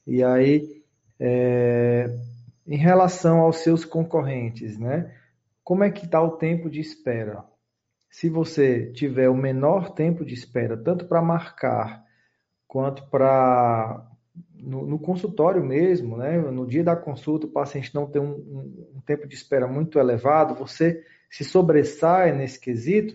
E 0.06 0.22
aí, 0.22 0.82
é, 1.18 2.10
em 2.66 2.76
relação 2.76 3.40
aos 3.40 3.58
seus 3.58 3.84
concorrentes, 3.84 4.78
né? 4.78 5.14
Como 5.62 5.82
é 5.82 5.90
que 5.90 6.04
está 6.04 6.20
o 6.20 6.36
tempo 6.36 6.68
de 6.68 6.80
espera? 6.80 7.44
Se 8.10 8.28
você 8.28 8.92
tiver 8.92 9.28
o 9.28 9.36
menor 9.36 9.90
tempo 9.90 10.24
de 10.24 10.34
espera, 10.34 10.76
tanto 10.76 11.06
para 11.06 11.22
marcar 11.22 12.04
quanto 12.68 13.08
para 13.08 14.06
no, 14.64 14.98
consultório 14.98 15.62
mesmo, 15.62 16.16
né, 16.16 16.38
no 16.38 16.66
dia 16.66 16.82
da 16.82 16.96
consulta, 16.96 17.46
o 17.46 17.50
paciente 17.50 17.94
não 17.94 18.06
tem 18.06 18.20
um, 18.20 18.34
um, 18.34 18.88
um, 18.96 19.00
tempo 19.00 19.26
de 19.28 19.34
espera 19.34 19.66
muito 19.66 19.98
elevado, 19.98 20.54
você 20.54 21.04
se 21.30 21.44
sobressai 21.44 22.32
nesse 22.32 22.58
quesito, 22.58 23.14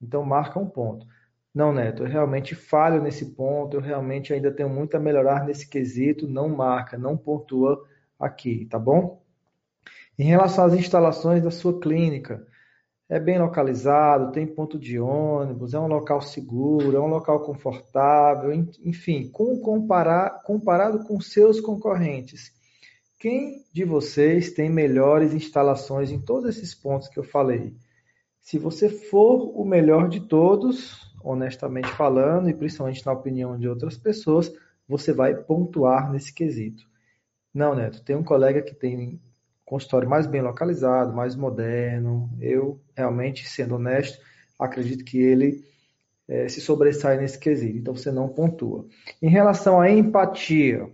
então 0.00 0.24
marca 0.24 0.58
um 0.58 0.66
ponto. 0.66 1.06
Não, 1.54 1.72
Neto, 1.72 2.02
eu 2.02 2.08
realmente 2.08 2.54
falho 2.54 3.02
nesse 3.02 3.34
ponto, 3.34 3.76
eu 3.76 3.80
realmente 3.80 4.32
ainda 4.32 4.50
tenho 4.50 4.68
muito 4.68 4.96
a 4.96 5.00
melhorar 5.00 5.44
nesse 5.44 5.68
quesito, 5.68 6.28
não 6.28 6.48
marca, 6.48 6.98
não 6.98 7.16
pontua 7.16 7.84
aqui, 8.18 8.66
tá 8.66 8.78
bom? 8.78 9.22
Em 10.18 10.24
relação 10.24 10.64
às 10.64 10.74
instalações 10.74 11.42
da 11.42 11.50
sua 11.50 11.78
clínica, 11.80 12.46
é 13.08 13.18
bem 13.18 13.38
localizado, 13.38 14.32
tem 14.32 14.46
ponto 14.46 14.78
de 14.78 15.00
ônibus, 15.00 15.72
é 15.72 15.78
um 15.78 15.86
local 15.86 16.20
seguro, 16.20 16.96
é 16.96 17.00
um 17.00 17.06
local 17.06 17.40
confortável, 17.40 18.52
enfim, 18.52 19.28
com 19.30 19.58
comparar, 19.60 20.42
comparado 20.42 21.04
com 21.04 21.18
seus 21.18 21.58
concorrentes. 21.58 22.52
Quem 23.18 23.64
de 23.72 23.84
vocês 23.84 24.52
tem 24.52 24.68
melhores 24.68 25.32
instalações 25.32 26.10
em 26.10 26.20
todos 26.20 26.56
esses 26.56 26.74
pontos 26.74 27.08
que 27.08 27.18
eu 27.18 27.24
falei? 27.24 27.74
Se 28.40 28.58
você 28.58 28.88
for 28.88 29.58
o 29.58 29.64
melhor 29.64 30.08
de 30.08 30.20
todos, 30.20 31.12
honestamente 31.24 31.88
falando, 31.88 32.48
e 32.50 32.54
principalmente 32.54 33.04
na 33.04 33.12
opinião 33.12 33.58
de 33.58 33.68
outras 33.68 33.96
pessoas, 33.96 34.52
você 34.86 35.12
vai 35.12 35.34
pontuar 35.34 36.12
nesse 36.12 36.32
quesito. 36.32 36.84
Não, 37.52 37.74
Neto, 37.74 38.02
tem 38.04 38.14
um 38.14 38.22
colega 38.22 38.62
que 38.62 38.74
tem 38.74 39.20
consultório 39.68 40.08
mais 40.08 40.26
bem 40.26 40.40
localizado, 40.40 41.14
mais 41.14 41.36
moderno. 41.36 42.30
Eu, 42.40 42.80
realmente, 42.96 43.46
sendo 43.46 43.74
honesto, 43.76 44.18
acredito 44.58 45.04
que 45.04 45.18
ele 45.18 45.62
é, 46.26 46.48
se 46.48 46.60
sobressai 46.60 47.18
nesse 47.18 47.38
quesito. 47.38 47.76
Então, 47.76 47.94
você 47.94 48.10
não 48.10 48.28
pontua. 48.28 48.86
Em 49.20 49.28
relação 49.28 49.80
à 49.80 49.90
empatia, 49.90 50.90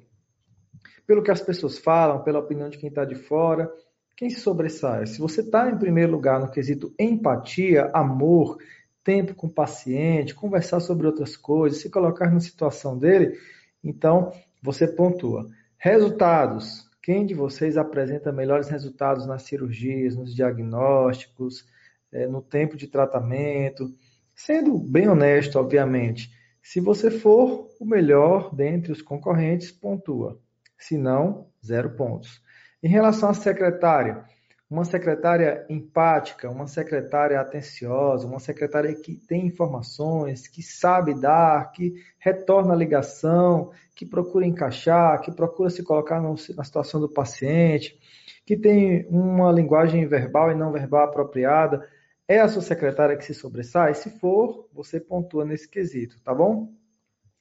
pelo 1.06 1.22
que 1.22 1.30
as 1.30 1.40
pessoas 1.40 1.78
falam, 1.78 2.22
pela 2.22 2.40
opinião 2.40 2.68
de 2.68 2.76
quem 2.76 2.88
está 2.88 3.04
de 3.04 3.14
fora, 3.14 3.70
quem 4.16 4.28
se 4.28 4.40
sobressai? 4.40 5.06
Se 5.06 5.18
você 5.18 5.40
está 5.40 5.70
em 5.70 5.78
primeiro 5.78 6.12
lugar 6.12 6.40
no 6.40 6.50
quesito 6.50 6.92
empatia, 6.98 7.90
amor, 7.94 8.58
tempo 9.02 9.34
com 9.34 9.46
o 9.46 9.52
paciente, 9.52 10.34
conversar 10.34 10.80
sobre 10.80 11.06
outras 11.06 11.36
coisas, 11.36 11.80
se 11.80 11.90
colocar 11.90 12.30
na 12.30 12.40
situação 12.40 12.98
dele, 12.98 13.38
então 13.82 14.32
você 14.62 14.88
pontua. 14.88 15.46
Resultados. 15.76 16.88
Quem 17.04 17.26
de 17.26 17.34
vocês 17.34 17.76
apresenta 17.76 18.32
melhores 18.32 18.70
resultados 18.70 19.26
nas 19.26 19.42
cirurgias, 19.42 20.16
nos 20.16 20.34
diagnósticos, 20.34 21.66
é, 22.10 22.26
no 22.26 22.40
tempo 22.40 22.78
de 22.78 22.88
tratamento? 22.88 23.94
Sendo 24.34 24.78
bem 24.78 25.06
honesto, 25.06 25.58
obviamente, 25.58 26.30
se 26.62 26.80
você 26.80 27.10
for 27.10 27.68
o 27.78 27.84
melhor 27.84 28.54
dentre 28.54 28.90
os 28.90 29.02
concorrentes, 29.02 29.70
pontua. 29.70 30.40
Se 30.78 30.96
não, 30.96 31.50
zero 31.62 31.90
pontos. 31.90 32.40
Em 32.82 32.88
relação 32.88 33.28
à 33.28 33.34
secretária, 33.34 34.24
uma 34.68 34.84
secretária 34.84 35.64
empática, 35.68 36.50
uma 36.50 36.66
secretária 36.66 37.40
atenciosa, 37.40 38.26
uma 38.26 38.40
secretária 38.40 38.94
que 38.94 39.14
tem 39.14 39.46
informações, 39.46 40.48
que 40.48 40.62
sabe 40.62 41.14
dar, 41.14 41.70
que 41.72 41.94
retorna 42.18 42.72
a 42.72 42.76
ligação, 42.76 43.70
que 43.94 44.06
procura 44.06 44.46
encaixar, 44.46 45.20
que 45.20 45.30
procura 45.30 45.70
se 45.70 45.82
colocar 45.82 46.20
na 46.20 46.36
situação 46.36 47.00
do 47.00 47.08
paciente, 47.08 47.98
que 48.46 48.56
tem 48.56 49.06
uma 49.08 49.52
linguagem 49.52 50.06
verbal 50.06 50.50
e 50.50 50.54
não 50.54 50.72
verbal 50.72 51.04
apropriada. 51.04 51.86
É 52.26 52.40
a 52.40 52.48
sua 52.48 52.62
secretária 52.62 53.16
que 53.16 53.24
se 53.24 53.34
sobressai? 53.34 53.94
Se 53.94 54.18
for, 54.18 54.68
você 54.72 54.98
pontua 54.98 55.44
nesse 55.44 55.68
quesito, 55.68 56.20
tá 56.22 56.34
bom? 56.34 56.72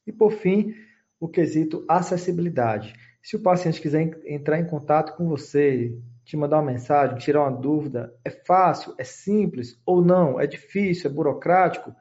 E 0.05 0.11
por 0.11 0.33
fim, 0.33 0.75
o 1.19 1.27
quesito 1.27 1.85
acessibilidade. 1.87 2.93
Se 3.21 3.37
o 3.37 3.41
paciente 3.41 3.81
quiser 3.81 4.21
entrar 4.25 4.59
em 4.59 4.67
contato 4.67 5.15
com 5.15 5.29
você, 5.29 5.97
te 6.25 6.37
mandar 6.37 6.57
uma 6.57 6.71
mensagem, 6.71 7.17
tirar 7.17 7.41
uma 7.41 7.51
dúvida, 7.51 8.13
é 8.23 8.29
fácil, 8.29 8.93
é 8.97 9.03
simples 9.03 9.79
ou 9.85 10.03
não, 10.03 10.39
é 10.39 10.47
difícil, 10.47 11.09
é 11.09 11.13
burocrático, 11.13 11.93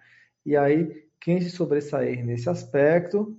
e 0.45 0.57
aí 0.57 1.07
quem 1.21 1.41
se 1.41 1.51
sobressair 1.51 2.25
nesse 2.25 2.49
aspecto 2.49 3.35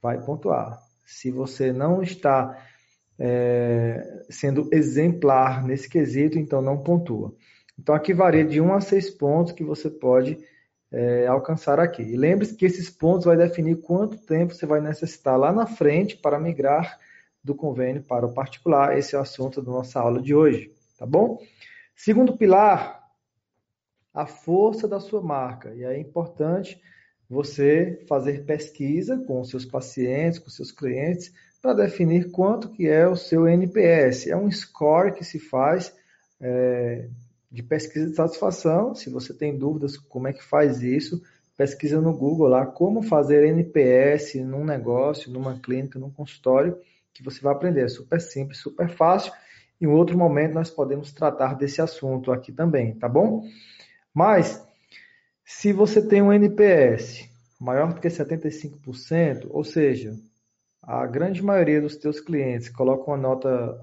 vai 0.00 0.20
pontuar. 0.20 0.78
Se 1.04 1.30
você 1.30 1.72
não 1.72 2.02
está 2.02 2.58
é, 3.18 4.24
sendo 4.30 4.68
exemplar 4.72 5.64
nesse 5.64 5.88
quesito, 5.88 6.38
então 6.38 6.62
não 6.62 6.82
pontua. 6.82 7.34
Então 7.78 7.94
aqui 7.94 8.12
varia 8.12 8.44
de 8.44 8.60
1 8.60 8.74
a 8.74 8.80
6 8.80 9.10
pontos 9.10 9.52
que 9.52 9.64
você 9.64 9.90
pode 9.90 10.38
é, 10.90 11.26
alcançar 11.26 11.80
aqui. 11.80 12.02
E 12.02 12.16
lembre-se 12.16 12.54
que 12.54 12.66
esses 12.66 12.90
pontos 12.90 13.24
vai 13.24 13.36
definir 13.36 13.76
quanto 13.80 14.18
tempo 14.18 14.54
você 14.54 14.66
vai 14.66 14.80
necessitar 14.80 15.38
lá 15.38 15.52
na 15.52 15.66
frente 15.66 16.16
para 16.16 16.38
migrar 16.38 16.98
do 17.42 17.54
convênio 17.54 18.02
para 18.02 18.26
o 18.26 18.32
particular. 18.32 18.96
Esse 18.96 19.14
é 19.14 19.18
o 19.18 19.22
assunto 19.22 19.60
da 19.60 19.70
nossa 19.70 20.00
aula 20.00 20.20
de 20.20 20.34
hoje, 20.34 20.72
tá 20.98 21.06
bom? 21.06 21.38
Segundo 21.96 22.36
pilar, 22.36 23.02
a 24.12 24.26
força 24.26 24.86
da 24.86 25.00
sua 25.00 25.22
marca. 25.22 25.74
E 25.74 25.84
é 25.84 25.98
importante 25.98 26.80
você 27.28 28.04
fazer 28.06 28.44
pesquisa 28.44 29.16
com 29.26 29.42
seus 29.44 29.64
pacientes, 29.64 30.38
com 30.38 30.50
seus 30.50 30.70
clientes, 30.70 31.32
para 31.62 31.74
definir 31.74 32.30
quanto 32.30 32.70
que 32.70 32.86
é 32.86 33.08
o 33.08 33.16
seu 33.16 33.48
NPS. 33.48 34.26
É 34.26 34.36
um 34.36 34.50
score 34.50 35.14
que 35.14 35.24
se 35.24 35.38
faz 35.38 35.94
é, 36.40 37.08
de 37.50 37.62
pesquisa 37.62 38.10
de 38.10 38.16
satisfação. 38.16 38.94
Se 38.94 39.08
você 39.08 39.32
tem 39.32 39.56
dúvidas 39.56 39.96
como 39.96 40.28
é 40.28 40.32
que 40.32 40.42
faz 40.42 40.82
isso, 40.82 41.22
pesquisa 41.56 42.00
no 42.00 42.12
Google 42.12 42.48
lá 42.48 42.66
como 42.66 43.02
fazer 43.02 43.46
NPS 43.46 44.34
num 44.34 44.64
negócio, 44.64 45.30
numa 45.30 45.58
clínica, 45.58 45.98
num 45.98 46.10
consultório, 46.10 46.76
que 47.12 47.22
você 47.22 47.40
vai 47.40 47.52
aprender. 47.52 47.84
É 47.84 47.88
super 47.88 48.20
simples, 48.20 48.58
super 48.58 48.88
fácil. 48.88 49.32
Em 49.80 49.86
outro 49.86 50.16
momento 50.16 50.54
nós 50.54 50.70
podemos 50.70 51.12
tratar 51.12 51.54
desse 51.54 51.82
assunto 51.82 52.30
aqui 52.30 52.52
também, 52.52 52.94
tá 52.94 53.08
bom? 53.08 53.42
Mas 54.14 54.64
se 55.44 55.72
você 55.72 56.06
tem 56.06 56.22
um 56.22 56.32
NPS 56.32 57.28
maior 57.60 57.92
do 57.92 58.00
que 58.00 58.08
75%, 58.08 59.46
ou 59.50 59.64
seja, 59.64 60.14
a 60.82 61.06
grande 61.06 61.42
maioria 61.42 61.80
dos 61.80 61.96
teus 61.96 62.20
clientes 62.20 62.68
colocam 62.68 63.14
uma 63.14 63.16
nota 63.16 63.80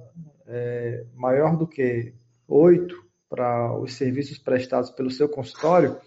é, 0.48 1.06
maior 1.16 1.56
do 1.56 1.68
que 1.68 2.14
8 2.48 2.96
para 3.30 3.78
os 3.78 3.94
serviços 3.94 4.38
prestados 4.38 4.90
pelo 4.90 5.12
seu 5.12 5.30
consultório, 5.30 5.98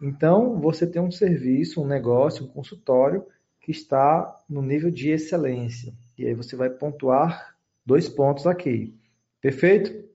então 0.00 0.60
você 0.60 0.86
tem 0.86 1.02
um 1.02 1.10
serviço, 1.10 1.82
um 1.82 1.86
negócio, 1.86 2.44
um 2.44 2.48
consultório 2.48 3.26
que 3.60 3.70
está 3.70 4.42
no 4.48 4.62
nível 4.62 4.90
de 4.90 5.10
excelência. 5.10 5.92
E 6.22 6.28
aí 6.28 6.34
você 6.34 6.54
vai 6.54 6.70
pontuar 6.70 7.56
dois 7.84 8.08
pontos 8.08 8.46
aqui. 8.46 8.94
Perfeito? 9.40 10.08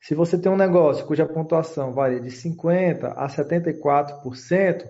Se 0.00 0.14
você 0.14 0.38
tem 0.38 0.50
um 0.50 0.56
negócio 0.56 1.04
cuja 1.04 1.26
pontuação 1.26 1.92
varia 1.92 2.20
de 2.20 2.30
50% 2.30 3.12
a 3.16 3.26
74%, 3.26 4.88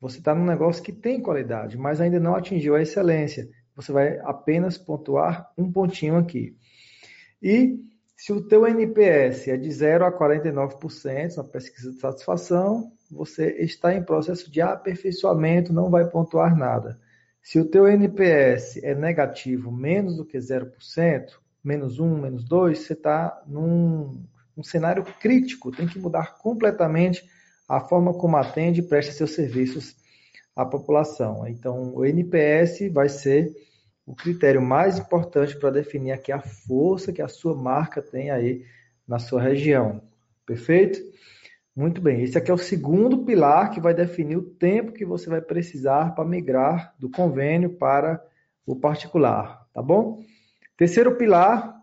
você 0.00 0.18
está 0.18 0.34
num 0.34 0.44
negócio 0.44 0.82
que 0.82 0.92
tem 0.92 1.22
qualidade, 1.22 1.78
mas 1.78 2.00
ainda 2.00 2.18
não 2.18 2.34
atingiu 2.34 2.74
a 2.74 2.82
excelência. 2.82 3.48
Você 3.76 3.92
vai 3.92 4.18
apenas 4.18 4.76
pontuar 4.76 5.50
um 5.56 5.70
pontinho 5.70 6.16
aqui. 6.16 6.56
E 7.40 7.78
se 8.16 8.32
o 8.32 8.46
teu 8.46 8.66
NPS 8.66 9.48
é 9.48 9.56
de 9.56 9.70
0 9.70 10.06
a 10.06 10.12
49% 10.12 11.36
na 11.36 11.44
pesquisa 11.44 11.92
de 11.92 11.98
satisfação, 11.98 12.90
você 13.10 13.52
está 13.58 13.94
em 13.94 14.02
processo 14.02 14.50
de 14.50 14.60
aperfeiçoamento, 14.60 15.72
não 15.72 15.88
vai 15.88 16.04
pontuar 16.08 16.56
nada. 16.56 16.98
Se 17.46 17.60
o 17.60 17.64
teu 17.64 17.86
NPS 17.86 18.78
é 18.82 18.92
negativo, 18.92 19.70
menos 19.70 20.16
do 20.16 20.24
que 20.24 20.36
0%, 20.36 20.68
menos 21.62 22.00
1, 22.00 22.22
menos 22.22 22.42
2, 22.42 22.76
você 22.76 22.92
está 22.92 23.40
num 23.46 24.20
um 24.56 24.64
cenário 24.64 25.04
crítico, 25.20 25.70
tem 25.70 25.86
que 25.86 25.96
mudar 25.96 26.38
completamente 26.38 27.24
a 27.68 27.78
forma 27.78 28.12
como 28.12 28.36
atende 28.36 28.80
e 28.80 28.82
presta 28.82 29.12
seus 29.12 29.30
serviços 29.36 29.94
à 30.56 30.66
população. 30.66 31.46
Então, 31.46 31.94
o 31.94 32.04
NPS 32.04 32.92
vai 32.92 33.08
ser 33.08 33.54
o 34.04 34.12
critério 34.12 34.60
mais 34.60 34.98
importante 34.98 35.56
para 35.56 35.70
definir 35.70 36.10
aqui 36.10 36.32
a 36.32 36.40
força 36.40 37.12
que 37.12 37.22
a 37.22 37.28
sua 37.28 37.54
marca 37.54 38.02
tem 38.02 38.28
aí 38.28 38.64
na 39.06 39.20
sua 39.20 39.40
região. 39.40 40.02
Perfeito? 40.44 40.98
Muito 41.76 42.00
bem. 42.00 42.22
Esse 42.22 42.38
aqui 42.38 42.50
é 42.50 42.54
o 42.54 42.58
segundo 42.58 43.22
pilar 43.26 43.70
que 43.70 43.82
vai 43.82 43.92
definir 43.92 44.38
o 44.38 44.42
tempo 44.42 44.92
que 44.92 45.04
você 45.04 45.28
vai 45.28 45.42
precisar 45.42 46.14
para 46.14 46.24
migrar 46.24 46.94
do 46.98 47.10
convênio 47.10 47.76
para 47.76 48.24
o 48.64 48.74
particular, 48.74 49.68
tá 49.74 49.82
bom? 49.82 50.24
Terceiro 50.74 51.16
pilar 51.16 51.76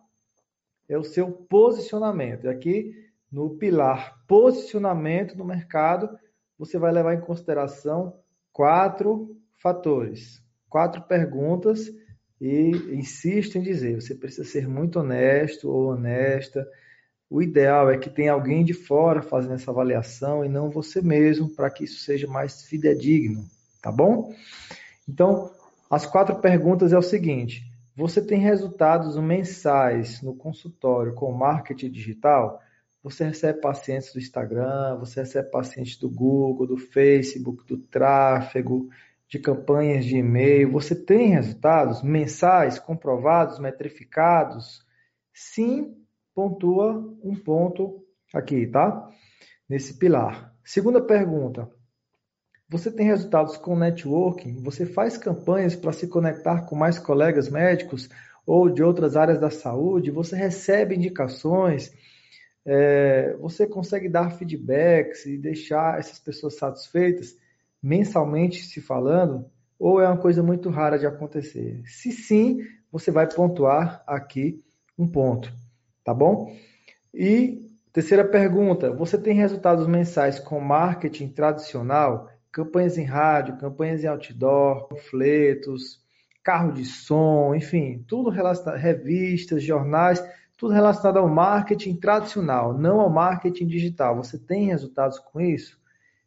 é 0.90 0.98
o 0.98 1.04
seu 1.04 1.32
posicionamento. 1.32 2.46
E 2.46 2.50
aqui 2.50 2.92
no 3.32 3.52
pilar 3.52 4.18
posicionamento 4.28 5.38
no 5.38 5.46
mercado, 5.46 6.10
você 6.58 6.80
vai 6.80 6.92
levar 6.92 7.14
em 7.14 7.22
consideração 7.22 8.18
quatro 8.52 9.38
fatores, 9.62 10.44
quatro 10.68 11.04
perguntas 11.04 11.88
e 12.42 12.72
insisto 12.92 13.60
em 13.60 13.62
dizer, 13.62 14.02
você 14.02 14.16
precisa 14.16 14.44
ser 14.44 14.68
muito 14.68 15.00
honesto 15.00 15.70
ou 15.70 15.92
honesta. 15.92 16.68
O 17.34 17.42
ideal 17.42 17.90
é 17.90 17.98
que 17.98 18.12
tenha 18.12 18.32
alguém 18.32 18.64
de 18.64 18.76
fora 18.76 19.24
fazendo 19.24 19.56
essa 19.56 19.72
avaliação 19.72 20.46
e 20.46 20.48
não 20.48 20.70
você 20.70 21.02
mesmo, 21.02 21.50
para 21.50 21.68
que 21.72 21.84
isso 21.84 21.98
seja 22.02 22.28
mais 22.28 22.62
fidedigno, 22.62 23.44
tá 23.82 23.92
bom? 23.92 24.32
Então, 25.10 25.50
as 25.90 26.06
quatro 26.06 26.36
perguntas 26.36 26.94
é 26.94 26.98
o 26.98 27.02
seguinte: 27.02 27.64
você 27.96 28.22
tem 28.22 28.40
resultados 28.40 29.18
mensais 29.18 30.22
no 30.22 30.36
consultório 30.36 31.16
com 31.16 31.32
marketing 31.32 31.90
digital? 31.90 32.62
Você 33.02 33.24
recebe 33.24 33.60
pacientes 33.60 34.14
do 34.14 34.20
Instagram, 34.20 35.00
você 35.00 35.22
recebe 35.22 35.50
pacientes 35.50 35.98
do 35.98 36.12
Google, 36.12 36.68
do 36.68 36.78
Facebook, 36.78 37.66
do 37.66 37.80
tráfego, 37.80 38.90
de 39.28 39.40
campanhas 39.40 40.06
de 40.06 40.18
e-mail, 40.18 40.72
você 40.72 40.94
tem 40.94 41.30
resultados 41.30 42.04
mensais 42.04 42.78
comprovados, 42.78 43.58
metrificados? 43.58 44.86
Sim, 45.34 46.03
pontua 46.34 46.94
um 47.24 47.36
ponto 47.36 48.04
aqui, 48.34 48.68
tá? 48.68 49.10
Nesse 49.68 49.98
pilar. 49.98 50.54
Segunda 50.64 51.02
pergunta. 51.02 51.70
Você 52.70 52.92
tem 52.92 53.06
resultados 53.06 53.58
com 53.58 53.76
networking? 53.76 54.62
Você 54.64 54.86
faz 54.86 55.18
campanhas 55.18 55.76
para 55.76 55.92
se 55.92 56.08
conectar 56.08 56.62
com 56.66 56.76
mais 56.76 56.98
colegas 56.98 57.50
médicos 57.50 58.10
ou 58.46 58.70
de 58.70 58.82
outras 58.82 59.16
áreas 59.16 59.40
da 59.40 59.50
saúde? 59.50 60.12
Você 60.12 60.36
recebe 60.36 60.96
indicações? 60.96 61.94
É, 62.66 63.36
você 63.38 63.68
consegue 63.68 64.10
dar 64.10 64.32
feedbacks 64.32 65.26
e 65.26 65.38
deixar 65.38 66.00
essas 66.00 66.20
pessoas 66.20 66.56
satisfeitas? 66.58 67.38
mensalmente 67.84 68.64
se 68.64 68.80
falando, 68.80 69.46
ou 69.78 70.02
é 70.02 70.08
uma 70.08 70.18
coisa 70.18 70.42
muito 70.42 70.70
rara 70.70 70.98
de 70.98 71.06
acontecer? 71.06 71.84
Se 71.86 72.14
sim, 72.14 72.62
você 72.90 73.12
vai 73.12 73.28
pontuar 73.28 74.02
aqui 74.08 74.64
um 74.98 75.06
ponto, 75.06 75.54
tá 76.04 76.14
bom? 76.14 76.56
E 77.14 77.66
terceira 77.92 78.26
pergunta: 78.26 78.92
você 78.92 79.18
tem 79.18 79.36
resultados 79.36 79.88
mensais 79.88 80.40
com 80.40 80.60
marketing 80.60 81.30
tradicional, 81.30 82.30
campanhas 82.52 82.98
em 82.98 83.04
rádio, 83.04 83.58
campanhas 83.58 84.04
em 84.04 84.08
outdoor, 84.08 84.88
panfletos, 84.88 86.02
carro 86.44 86.74
de 86.74 86.86
som, 86.86 87.56
enfim, 87.56 88.04
tudo 88.08 88.30
relacionado, 88.30 88.80
revistas, 88.80 89.64
jornais, 89.64 90.24
tudo 90.58 90.74
relacionado 90.74 91.18
ao 91.18 91.28
marketing 91.28 91.96
tradicional, 91.96 92.78
não 92.78 93.00
ao 93.00 93.10
marketing 93.10 93.68
digital. 93.68 94.16
Você 94.18 94.38
tem 94.38 94.68
resultados 94.68 95.20
com 95.20 95.40
isso? 95.40 95.80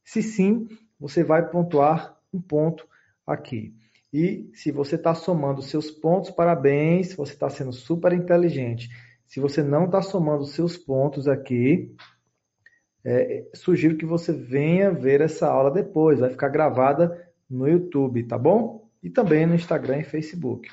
Se 0.05 0.23
sim, 0.23 0.69
você 0.99 1.23
vai 1.23 1.49
pontuar 1.49 2.17
um 2.33 2.41
ponto 2.41 2.87
aqui. 3.27 3.75
E 4.12 4.49
se 4.55 4.71
você 4.71 4.95
está 4.95 5.15
somando 5.15 5.61
seus 5.61 5.91
pontos, 5.91 6.31
parabéns, 6.31 7.15
você 7.15 7.33
está 7.33 7.51
sendo 7.51 7.73
super 7.73 8.12
inteligente. 8.12 8.89
Se 9.27 9.41
você 9.41 9.62
não 9.62 9.87
está 9.87 10.01
somando 10.01 10.45
seus 10.47 10.77
pontos 10.77 11.27
aqui, 11.27 11.95
é, 13.05 13.47
sugiro 13.55 13.97
que 13.97 14.07
você 14.07 14.33
venha 14.33 14.91
ver 14.91 15.21
essa 15.21 15.49
aula 15.49 15.71
depois, 15.71 16.21
vai 16.21 16.31
ficar 16.31 16.49
gravada 16.49 17.25
no 17.49 17.69
YouTube, 17.69 18.25
tá 18.25 18.37
bom? 18.39 18.89
E 19.03 19.11
também 19.11 19.47
no 19.47 19.55
Instagram 19.55 19.99
e 19.99 20.05
Facebook. 20.05 20.69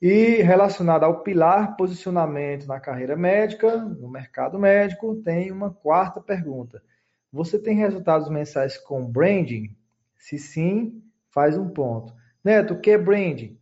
E 0.00 0.36
relacionado 0.42 1.04
ao 1.04 1.22
pilar 1.22 1.76
posicionamento 1.76 2.66
na 2.66 2.80
carreira 2.80 3.16
médica, 3.16 3.76
no 3.76 4.08
mercado 4.08 4.58
médico, 4.58 5.16
tem 5.16 5.52
uma 5.52 5.70
quarta 5.70 6.20
pergunta. 6.20 6.82
Você 7.30 7.58
tem 7.58 7.76
resultados 7.76 8.30
mensais 8.30 8.78
com 8.78 9.06
branding? 9.06 9.76
Se 10.16 10.38
sim, 10.38 11.02
faz 11.30 11.56
um 11.56 11.68
ponto. 11.68 12.14
Neto, 12.42 12.74
o 12.74 12.80
que 12.80 12.92
é 12.92 12.98
branding? 12.98 13.59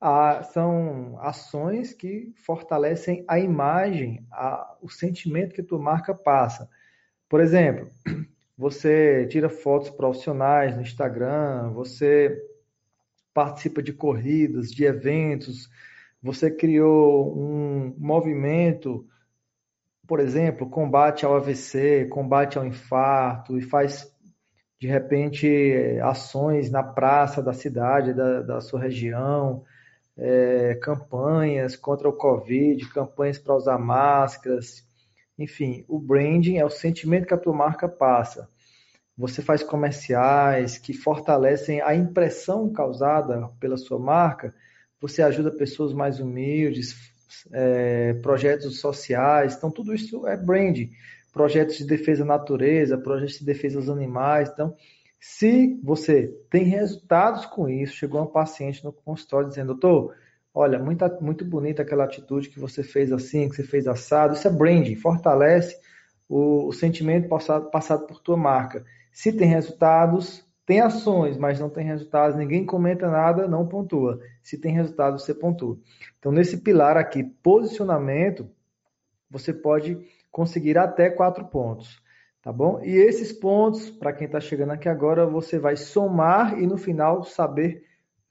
A, 0.00 0.42
são 0.42 1.18
ações 1.20 1.92
que 1.92 2.32
fortalecem 2.44 3.24
a 3.26 3.38
imagem, 3.38 4.26
a, 4.30 4.76
o 4.82 4.88
sentimento 4.88 5.54
que 5.54 5.62
tua 5.62 5.78
marca 5.78 6.14
passa. 6.14 6.68
Por 7.28 7.40
exemplo, 7.40 7.88
você 8.56 9.26
tira 9.26 9.48
fotos 9.48 9.90
profissionais 9.90 10.74
no 10.74 10.82
Instagram, 10.82 11.72
você 11.72 12.36
participa 13.32 13.82
de 13.82 13.92
corridas, 13.92 14.70
de 14.70 14.84
eventos, 14.84 15.68
você 16.22 16.50
criou 16.50 17.38
um 17.38 17.94
movimento, 17.98 19.06
por 20.06 20.20
exemplo, 20.20 20.68
combate 20.68 21.26
ao 21.26 21.36
AVC, 21.36 22.06
combate 22.06 22.56
ao 22.56 22.64
infarto, 22.64 23.58
e 23.58 23.62
faz, 23.62 24.10
de 24.78 24.86
repente, 24.86 25.46
ações 26.02 26.70
na 26.70 26.82
praça 26.82 27.42
da 27.42 27.52
cidade, 27.52 28.14
da, 28.14 28.42
da 28.42 28.60
sua 28.60 28.80
região, 28.80 29.64
é, 30.16 30.74
campanhas 30.76 31.76
contra 31.76 32.08
o 32.08 32.12
Covid, 32.12 32.88
campanhas 32.90 33.38
para 33.38 33.54
usar 33.54 33.78
máscaras, 33.78 34.86
enfim, 35.38 35.84
o 35.86 35.98
branding 35.98 36.56
é 36.56 36.64
o 36.64 36.70
sentimento 36.70 37.26
que 37.26 37.34
a 37.34 37.38
tua 37.38 37.54
marca 37.54 37.88
passa. 37.88 38.48
Você 39.18 39.42
faz 39.42 39.62
comerciais 39.62 40.78
que 40.78 40.92
fortalecem 40.92 41.80
a 41.80 41.94
impressão 41.94 42.70
causada 42.70 43.48
pela 43.60 43.76
sua 43.76 43.98
marca. 43.98 44.54
Você 45.00 45.22
ajuda 45.22 45.50
pessoas 45.50 45.92
mais 45.92 46.20
humildes, 46.20 46.94
é, 47.52 48.14
projetos 48.14 48.78
sociais. 48.78 49.54
Então, 49.54 49.70
tudo 49.70 49.94
isso 49.94 50.26
é 50.26 50.36
branding. 50.36 50.90
Projetos 51.32 51.78
de 51.78 51.86
defesa 51.86 52.24
da 52.24 52.36
natureza, 52.36 52.98
projetos 52.98 53.38
de 53.38 53.44
defesa 53.44 53.78
dos 53.78 53.90
animais. 53.90 54.50
Então, 54.50 54.74
se 55.28 55.78
você 55.82 56.28
tem 56.48 56.62
resultados 56.62 57.46
com 57.46 57.68
isso, 57.68 57.96
chegou 57.96 58.22
um 58.22 58.28
paciente 58.28 58.84
no 58.84 58.92
consultório 58.92 59.48
dizendo, 59.48 59.74
doutor, 59.74 60.14
olha, 60.54 60.78
muito, 60.78 61.04
muito 61.20 61.44
bonita 61.44 61.82
aquela 61.82 62.04
atitude 62.04 62.48
que 62.48 62.60
você 62.60 62.84
fez 62.84 63.10
assim, 63.10 63.48
que 63.48 63.56
você 63.56 63.64
fez 63.64 63.88
assado. 63.88 64.34
Isso 64.34 64.46
é 64.46 64.50
branding, 64.50 64.94
fortalece 64.94 65.78
o, 66.28 66.68
o 66.68 66.72
sentimento 66.72 67.28
passado, 67.28 67.68
passado 67.70 68.06
por 68.06 68.20
tua 68.20 68.36
marca. 68.36 68.84
Se 69.12 69.32
tem 69.32 69.48
resultados, 69.48 70.46
tem 70.64 70.80
ações, 70.80 71.36
mas 71.36 71.58
não 71.58 71.68
tem 71.68 71.84
resultados, 71.84 72.36
ninguém 72.36 72.64
comenta 72.64 73.10
nada, 73.10 73.48
não 73.48 73.66
pontua. 73.66 74.20
Se 74.44 74.56
tem 74.56 74.72
resultados, 74.72 75.24
você 75.24 75.34
pontua. 75.34 75.76
Então, 76.20 76.30
nesse 76.30 76.58
pilar 76.58 76.96
aqui, 76.96 77.24
posicionamento, 77.24 78.48
você 79.28 79.52
pode 79.52 79.98
conseguir 80.30 80.78
até 80.78 81.10
quatro 81.10 81.44
pontos. 81.46 82.00
Tá 82.46 82.52
bom? 82.52 82.80
E 82.80 82.96
esses 82.96 83.32
pontos, 83.32 83.90
para 83.90 84.12
quem 84.12 84.26
está 84.26 84.38
chegando 84.38 84.70
aqui 84.70 84.88
agora, 84.88 85.26
você 85.26 85.58
vai 85.58 85.76
somar 85.76 86.56
e 86.62 86.64
no 86.64 86.78
final 86.78 87.24
saber 87.24 87.82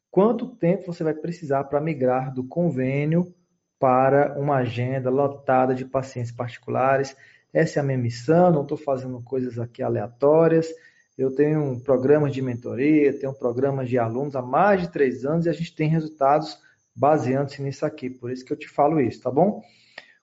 quanto 0.09 0.55
tempo 0.55 0.93
você 0.93 1.03
vai 1.03 1.13
precisar 1.13 1.65
para 1.65 1.81
migrar 1.81 2.33
do 2.33 2.41
convênio 2.41 3.35
para 3.77 4.39
uma 4.39 4.55
agenda 4.59 5.09
lotada 5.09 5.75
de 5.75 5.83
pacientes 5.83 6.31
particulares. 6.31 7.13
Essa 7.51 7.79
é 7.79 7.81
a 7.81 7.83
minha 7.83 7.97
missão, 7.97 8.53
não 8.53 8.61
estou 8.61 8.77
fazendo 8.77 9.21
coisas 9.21 9.59
aqui 9.59 9.83
aleatórias. 9.83 10.69
Eu 11.17 11.35
tenho 11.35 11.61
um 11.61 11.77
programa 11.77 12.29
de 12.29 12.41
mentoria, 12.41 13.19
tenho 13.19 13.33
um 13.33 13.37
programa 13.37 13.83
de 13.83 13.97
alunos 13.99 14.37
há 14.37 14.41
mais 14.41 14.79
de 14.79 14.93
três 14.93 15.25
anos 15.25 15.45
e 15.45 15.49
a 15.49 15.53
gente 15.53 15.75
tem 15.75 15.89
resultados 15.89 16.57
baseando-se 16.95 17.61
nisso 17.61 17.85
aqui. 17.85 18.09
Por 18.09 18.31
isso 18.31 18.45
que 18.45 18.53
eu 18.53 18.57
te 18.57 18.69
falo 18.69 19.01
isso, 19.01 19.23
tá 19.23 19.29
bom? 19.29 19.61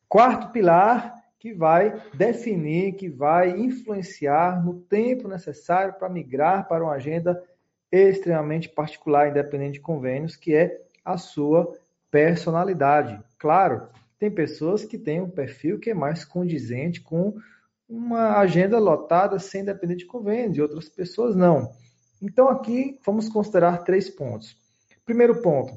Quarto 0.09 0.51
pilar 0.51 1.22
que 1.43 1.53
vai 1.53 2.01
definir, 2.15 2.93
que 2.93 3.09
vai 3.09 3.51
influenciar 3.51 4.65
no 4.65 4.75
tempo 4.75 5.27
necessário 5.27 5.93
para 5.95 6.09
migrar 6.09 6.69
para 6.69 6.85
uma 6.85 6.93
agenda 6.93 7.43
extremamente 7.91 8.69
particular, 8.69 9.29
independente 9.29 9.73
de 9.73 9.81
convênios, 9.81 10.37
que 10.37 10.55
é 10.55 10.81
a 11.05 11.19
sua 11.19 11.77
personalidade. 12.13 13.21
Claro, 13.37 13.89
tem 14.21 14.31
pessoas 14.31 14.85
que 14.85 14.97
têm 14.97 15.21
um 15.21 15.29
perfil 15.29 15.81
que 15.81 15.91
é 15.91 15.95
mais 15.95 16.25
condizente 16.25 17.01
com 17.01 17.35
uma 17.89 18.39
agenda 18.39 18.79
lotada 18.79 19.41
sem 19.41 19.65
depender 19.65 19.97
de 19.97 20.07
convênios, 20.07 20.57
e 20.57 20.63
outras 20.63 20.89
pessoas 20.89 21.35
não. 21.35 21.73
Então 22.23 22.49
aqui 22.51 23.01
vamos 23.05 23.29
considerar 23.29 23.79
três 23.79 24.09
pontos. 24.09 24.57
Primeiro 25.05 25.43
ponto, 25.43 25.77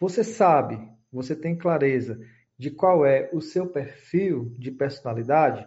você 0.00 0.24
sabe, 0.24 0.80
você 1.12 1.36
tem 1.36 1.54
clareza 1.54 2.18
de 2.58 2.70
qual 2.70 3.04
é 3.04 3.28
o 3.32 3.40
seu 3.40 3.66
perfil 3.66 4.54
de 4.58 4.70
personalidade? 4.70 5.66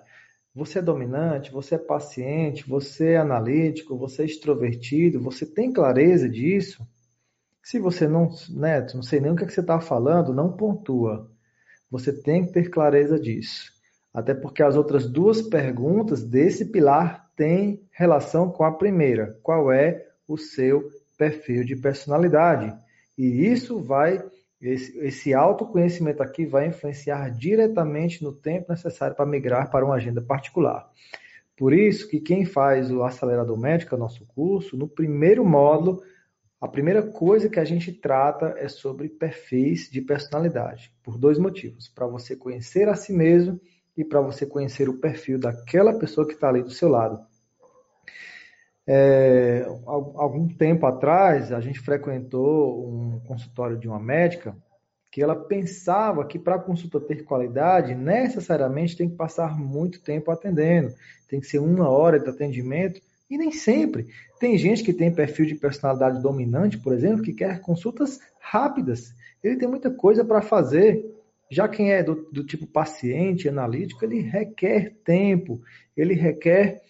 Você 0.53 0.79
é 0.79 0.81
dominante, 0.81 1.51
você 1.51 1.75
é 1.75 1.77
paciente, 1.77 2.67
você 2.67 3.11
é 3.11 3.17
analítico, 3.17 3.97
você 3.97 4.23
é 4.23 4.25
extrovertido, 4.25 5.21
você 5.21 5.45
tem 5.45 5.71
clareza 5.71 6.27
disso? 6.27 6.87
Se 7.61 7.79
você 7.79 8.07
não, 8.07 8.29
né, 8.49 8.87
não 8.93 9.03
sei 9.03 9.19
nem 9.19 9.31
o 9.31 9.35
que, 9.35 9.43
é 9.43 9.47
que 9.47 9.53
você 9.53 9.61
está 9.61 9.79
falando, 9.79 10.33
não 10.33 10.53
pontua. 10.53 11.29
Você 11.91 12.11
tem 12.11 12.45
que 12.45 12.53
ter 12.53 12.69
clareza 12.69 13.19
disso. 13.19 13.71
Até 14.13 14.33
porque 14.33 14.63
as 14.63 14.75
outras 14.75 15.07
duas 15.07 15.41
perguntas 15.41 16.23
desse 16.23 16.65
pilar 16.65 17.29
têm 17.35 17.87
relação 17.91 18.49
com 18.49 18.63
a 18.63 18.71
primeira. 18.71 19.37
Qual 19.43 19.71
é 19.71 20.07
o 20.27 20.37
seu 20.37 20.89
perfil 21.17 21.63
de 21.63 21.75
personalidade? 21.75 22.75
E 23.17 23.45
isso 23.45 23.79
vai 23.79 24.23
esse, 24.61 24.97
esse 24.99 25.33
autoconhecimento 25.33 26.23
aqui 26.23 26.45
vai 26.45 26.67
influenciar 26.67 27.29
diretamente 27.29 28.23
no 28.23 28.31
tempo 28.31 28.71
necessário 28.71 29.15
para 29.15 29.25
migrar 29.25 29.69
para 29.69 29.85
uma 29.85 29.95
agenda 29.95 30.21
particular. 30.21 30.89
Por 31.55 31.73
isso 31.73 32.07
que 32.07 32.19
quem 32.19 32.45
faz 32.45 32.91
o 32.91 33.03
acelerador 33.03 33.57
médico, 33.57 33.97
nosso 33.97 34.25
curso, 34.27 34.77
no 34.77 34.87
primeiro 34.87 35.43
módulo, 35.43 36.01
a 36.59 36.67
primeira 36.67 37.03
coisa 37.03 37.49
que 37.49 37.59
a 37.59 37.65
gente 37.65 37.91
trata 37.91 38.55
é 38.57 38.67
sobre 38.67 39.09
perfis 39.09 39.89
de 39.89 40.01
personalidade, 40.01 40.91
por 41.03 41.17
dois 41.17 41.37
motivos: 41.37 41.87
para 41.87 42.07
você 42.07 42.35
conhecer 42.35 42.89
a 42.89 42.95
si 42.95 43.13
mesmo 43.13 43.59
e 43.95 44.03
para 44.03 44.21
você 44.21 44.45
conhecer 44.45 44.89
o 44.89 44.99
perfil 44.99 45.39
daquela 45.39 45.97
pessoa 45.97 46.27
que 46.27 46.33
está 46.33 46.49
ali 46.49 46.63
do 46.63 46.71
seu 46.71 46.89
lado. 46.89 47.19
É, 48.87 49.65
algum 49.85 50.47
tempo 50.47 50.85
atrás, 50.85 51.51
a 51.51 51.59
gente 51.59 51.79
frequentou 51.79 52.87
um 52.87 53.19
consultório 53.27 53.77
de 53.77 53.87
uma 53.87 53.99
médica 53.99 54.55
que 55.11 55.21
ela 55.21 55.35
pensava 55.35 56.25
que 56.25 56.37
para 56.37 56.55
a 56.55 56.59
consulta 56.59 56.99
ter 56.99 57.23
qualidade, 57.23 57.95
necessariamente 57.95 58.95
tem 58.95 59.09
que 59.09 59.15
passar 59.15 59.57
muito 59.57 60.01
tempo 60.01 60.31
atendendo, 60.31 60.93
tem 61.27 61.39
que 61.39 61.47
ser 61.47 61.59
uma 61.59 61.89
hora 61.89 62.19
de 62.19 62.29
atendimento, 62.29 63.01
e 63.29 63.37
nem 63.37 63.51
sempre. 63.51 64.07
Tem 64.39 64.57
gente 64.57 64.83
que 64.83 64.93
tem 64.93 65.13
perfil 65.13 65.45
de 65.45 65.55
personalidade 65.55 66.21
dominante, 66.21 66.77
por 66.77 66.93
exemplo, 66.93 67.23
que 67.23 67.33
quer 67.33 67.59
consultas 67.59 68.19
rápidas. 68.39 69.13
Ele 69.43 69.57
tem 69.57 69.67
muita 69.67 69.91
coisa 69.91 70.23
para 70.23 70.41
fazer. 70.41 71.05
Já 71.49 71.67
quem 71.67 71.91
é 71.91 72.03
do, 72.03 72.29
do 72.31 72.43
tipo 72.43 72.65
paciente, 72.65 73.49
analítico, 73.49 74.03
ele 74.03 74.21
requer 74.21 74.93
tempo, 75.03 75.61
ele 75.95 76.13
requer 76.13 76.81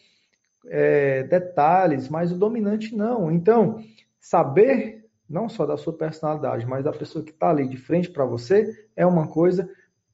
é, 0.70 1.24
detalhes, 1.24 2.10
mas 2.10 2.32
o 2.32 2.38
dominante 2.38 2.96
não. 2.96 3.32
Então, 3.32 3.84
saber 4.20 5.06
não 5.30 5.50
só 5.50 5.66
da 5.66 5.78
sua 5.78 5.94
personalidade, 5.94 6.66
mas 6.66 6.86
da 6.86 6.92
pessoa 6.92 7.24
que 7.24 7.32
está 7.32 7.50
ali 7.50 7.68
de 7.68 7.78
frente 7.78 8.10
para 8.10 8.26
você, 8.26 8.88
é 8.96 9.06
uma 9.06 9.28
coisa 9.28 9.70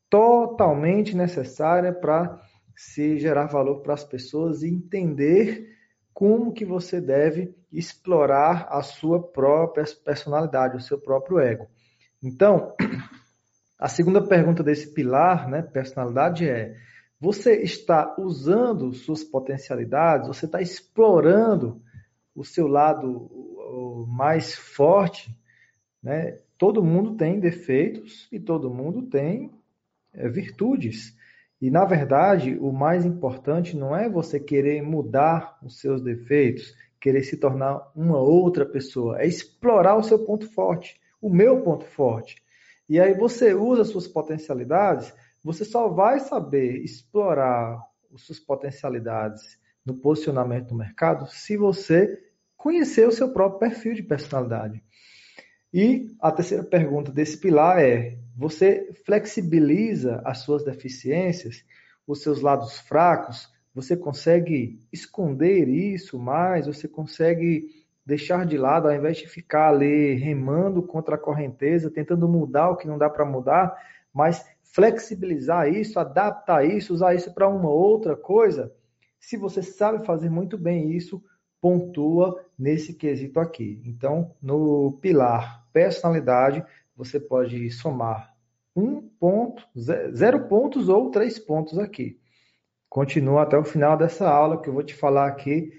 totalmente 0.09 1.15
necessária 1.15 1.93
para 1.93 2.41
se 2.75 3.19
gerar 3.19 3.45
valor 3.45 3.81
para 3.81 3.93
as 3.93 4.03
pessoas 4.03 4.63
e 4.63 4.69
entender 4.69 5.69
como 6.13 6.53
que 6.53 6.65
você 6.65 7.01
deve 7.01 7.55
explorar 7.71 8.67
a 8.69 8.81
sua 8.81 9.21
própria 9.21 9.83
personalidade, 10.03 10.77
o 10.77 10.81
seu 10.81 10.99
próprio 10.99 11.39
ego. 11.39 11.67
Então, 12.21 12.75
a 13.77 13.87
segunda 13.87 14.21
pergunta 14.21 14.63
desse 14.63 14.93
pilar, 14.93 15.49
né, 15.49 15.61
personalidade 15.61 16.47
é: 16.47 16.75
você 17.23 17.61
está 17.61 18.17
usando 18.19 18.91
suas 18.91 19.23
potencialidades? 19.23 20.27
Você 20.27 20.45
está 20.45 20.61
explorando 20.61 21.81
o 22.35 22.43
seu 22.43 22.67
lado 22.67 24.05
mais 24.09 24.53
forte? 24.53 25.33
Né? 26.03 26.37
Todo 26.57 26.83
mundo 26.83 27.15
tem 27.15 27.39
defeitos 27.39 28.27
e 28.29 28.41
todo 28.41 28.69
mundo 28.69 29.03
tem 29.03 29.49
é, 30.13 30.27
virtudes. 30.27 31.15
E, 31.61 31.71
na 31.71 31.85
verdade, 31.85 32.57
o 32.59 32.73
mais 32.73 33.05
importante 33.05 33.77
não 33.77 33.95
é 33.95 34.09
você 34.09 34.37
querer 34.37 34.81
mudar 34.81 35.57
os 35.63 35.79
seus 35.79 36.01
defeitos, 36.01 36.75
querer 36.99 37.23
se 37.23 37.37
tornar 37.37 37.89
uma 37.95 38.19
outra 38.19 38.65
pessoa, 38.65 39.21
é 39.21 39.25
explorar 39.25 39.95
o 39.95 40.03
seu 40.03 40.25
ponto 40.25 40.45
forte, 40.51 40.99
o 41.21 41.29
meu 41.29 41.61
ponto 41.61 41.85
forte. 41.85 42.43
E 42.89 42.99
aí 42.99 43.13
você 43.13 43.53
usa 43.53 43.85
suas 43.85 44.09
potencialidades 44.09 45.13
você 45.43 45.65
só 45.65 45.89
vai 45.89 46.19
saber 46.19 46.77
explorar 46.83 47.81
as 48.13 48.21
suas 48.21 48.39
potencialidades 48.39 49.59
no 49.85 49.95
posicionamento 49.95 50.71
no 50.71 50.77
mercado 50.77 51.27
se 51.27 51.57
você 51.57 52.17
conhecer 52.55 53.07
o 53.07 53.11
seu 53.11 53.33
próprio 53.33 53.59
perfil 53.59 53.93
de 53.93 54.03
personalidade. 54.03 54.81
E 55.73 56.07
a 56.21 56.31
terceira 56.31 56.63
pergunta 56.63 57.11
desse 57.11 57.37
pilar 57.37 57.79
é: 57.79 58.17
você 58.37 58.93
flexibiliza 59.05 60.21
as 60.23 60.39
suas 60.39 60.63
deficiências, 60.63 61.65
os 62.07 62.21
seus 62.21 62.41
lados 62.41 62.79
fracos? 62.79 63.51
Você 63.75 63.97
consegue 63.97 64.79
esconder 64.93 65.67
isso 65.67 66.19
mais? 66.19 66.67
Você 66.67 66.87
consegue 66.87 67.83
deixar 68.05 68.45
de 68.45 68.57
lado, 68.57 68.87
ao 68.87 68.93
invés 68.93 69.17
de 69.17 69.27
ficar 69.27 69.69
ali 69.69 70.13
remando 70.15 70.83
contra 70.83 71.15
a 71.15 71.19
correnteza, 71.19 71.89
tentando 71.89 72.27
mudar 72.27 72.69
o 72.69 72.77
que 72.77 72.87
não 72.87 72.97
dá 72.97 73.09
para 73.09 73.25
mudar, 73.25 73.75
mas 74.13 74.45
flexibilizar 74.73 75.71
isso, 75.71 75.99
adaptar 75.99 76.65
isso, 76.65 76.93
usar 76.93 77.13
isso 77.13 77.31
para 77.33 77.47
uma 77.47 77.69
outra 77.69 78.17
coisa. 78.17 78.73
Se 79.19 79.37
você 79.37 79.61
sabe 79.61 80.03
fazer 80.05 80.29
muito 80.29 80.57
bem 80.57 80.91
isso, 80.91 81.23
pontua 81.61 82.43
nesse 82.57 82.93
quesito 82.95 83.39
aqui. 83.39 83.81
Então, 83.85 84.35
no 84.41 84.97
pilar 84.99 85.63
personalidade, 85.71 86.65
você 86.95 87.19
pode 87.19 87.69
somar 87.69 88.33
um 88.75 89.01
ponto, 89.01 89.63
zero 89.77 90.47
pontos 90.47 90.89
ou 90.89 91.11
três 91.11 91.37
pontos 91.37 91.77
aqui. 91.77 92.19
Continua 92.89 93.43
até 93.43 93.57
o 93.57 93.63
final 93.63 93.95
dessa 93.95 94.27
aula 94.27 94.59
que 94.59 94.69
eu 94.69 94.73
vou 94.73 94.83
te 94.83 94.95
falar 94.95 95.27
aqui. 95.27 95.71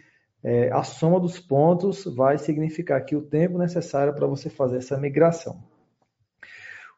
É, 0.43 0.71
a 0.71 0.85
soma 0.85 1.19
dos 1.19 1.41
pontos 1.41 2.05
vai 2.05 2.39
significar 2.39 2.99
aqui 2.99 3.17
o 3.17 3.23
tempo 3.23 3.59
necessário 3.59 4.15
para 4.15 4.27
você 4.27 4.49
fazer 4.49 4.79
essa 4.79 4.97
migração. 4.97 5.74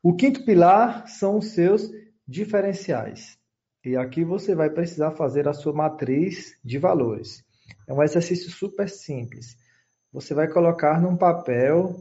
O 0.03 0.15
quinto 0.15 0.45
pilar 0.45 1.09
são 1.09 1.39
os 1.39 1.53
seus 1.53 1.91
diferenciais. 2.27 3.39
E 3.85 3.97
aqui 3.97 4.25
você 4.25 4.55
vai 4.55 4.69
precisar 4.71 5.13
fazer 5.13 5.47
a 5.49 5.53
sua 5.53 5.73
matriz 5.73 6.59
de 6.65 6.79
valores. 6.79 7.45
É 7.87 7.93
um 7.93 8.03
exercício 8.03 8.51
super 8.51 8.89
simples. 8.89 9.57
Você 10.13 10.35
vai 10.35 10.49
colocar 10.49 11.01
num 11.01 11.17
papel 11.17 11.95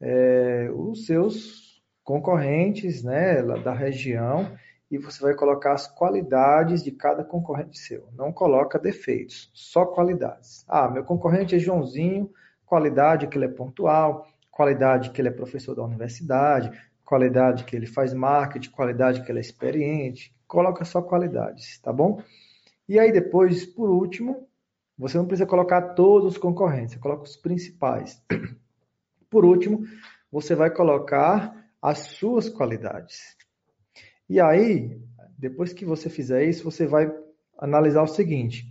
é, 0.00 0.70
os 0.72 1.06
seus 1.06 1.82
concorrentes 2.04 3.02
né, 3.02 3.42
da 3.42 3.72
região 3.72 4.56
e 4.90 4.96
você 4.96 5.20
vai 5.22 5.34
colocar 5.34 5.72
as 5.72 5.86
qualidades 5.86 6.82
de 6.82 6.90
cada 6.90 7.22
concorrente 7.22 7.78
seu. 7.78 8.08
Não 8.16 8.32
coloca 8.32 8.78
defeitos, 8.78 9.50
só 9.52 9.84
qualidades. 9.84 10.64
Ah, 10.66 10.88
meu 10.88 11.04
concorrente 11.04 11.54
é 11.54 11.58
Joãozinho, 11.58 12.30
qualidade 12.64 13.26
que 13.26 13.36
ele 13.36 13.44
é 13.44 13.48
pontual, 13.48 14.26
qualidade 14.50 15.10
que 15.10 15.20
ele 15.20 15.28
é 15.28 15.32
professor 15.32 15.74
da 15.74 15.82
universidade, 15.82 16.70
qualidade 17.08 17.64
que 17.64 17.74
ele 17.74 17.86
faz 17.86 18.12
marketing, 18.12 18.70
qualidade 18.70 19.24
que 19.24 19.32
ele 19.32 19.38
é 19.38 19.40
experiente. 19.40 20.30
Coloca 20.46 20.84
só 20.84 21.00
qualidades, 21.00 21.80
tá 21.80 21.90
bom? 21.90 22.22
E 22.86 22.98
aí 22.98 23.10
depois, 23.10 23.64
por 23.64 23.88
último, 23.88 24.46
você 24.96 25.16
não 25.16 25.24
precisa 25.24 25.48
colocar 25.48 25.94
todos 25.94 26.32
os 26.32 26.38
concorrentes, 26.38 26.92
você 26.92 26.98
coloca 26.98 27.22
os 27.22 27.34
principais. 27.34 28.22
Por 29.30 29.44
último, 29.44 29.84
você 30.30 30.54
vai 30.54 30.70
colocar 30.70 31.54
as 31.80 31.98
suas 31.98 32.48
qualidades. 32.48 33.36
E 34.28 34.40
aí, 34.40 35.00
depois 35.38 35.72
que 35.72 35.84
você 35.84 36.10
fizer 36.10 36.44
isso, 36.44 36.64
você 36.64 36.86
vai 36.86 37.10
analisar 37.58 38.02
o 38.02 38.06
seguinte: 38.06 38.70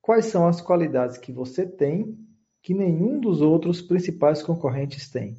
quais 0.00 0.26
são 0.26 0.46
as 0.46 0.60
qualidades 0.60 1.16
que 1.16 1.32
você 1.32 1.66
tem 1.66 2.18
que 2.62 2.74
nenhum 2.74 3.20
dos 3.20 3.40
outros 3.40 3.80
principais 3.80 4.42
concorrentes 4.42 5.10
tem? 5.10 5.36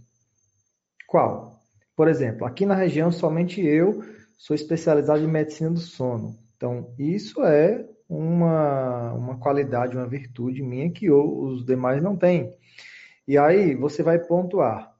Qual? 1.07 1.58
Por 1.99 2.07
exemplo, 2.07 2.47
aqui 2.47 2.65
na 2.65 2.75
região 2.75 3.11
somente 3.11 3.59
eu 3.59 4.01
sou 4.37 4.55
especializado 4.55 5.21
em 5.21 5.27
medicina 5.27 5.69
do 5.69 5.81
sono. 5.81 6.33
Então, 6.55 6.93
isso 6.97 7.43
é 7.43 7.85
uma, 8.07 9.11
uma 9.15 9.37
qualidade, 9.37 9.97
uma 9.97 10.07
virtude 10.07 10.63
minha 10.63 10.89
que 10.89 11.11
os 11.11 11.65
demais 11.65 12.01
não 12.01 12.15
têm. 12.15 12.55
E 13.27 13.37
aí 13.37 13.75
você 13.75 14.01
vai 14.01 14.17
pontuar 14.17 14.95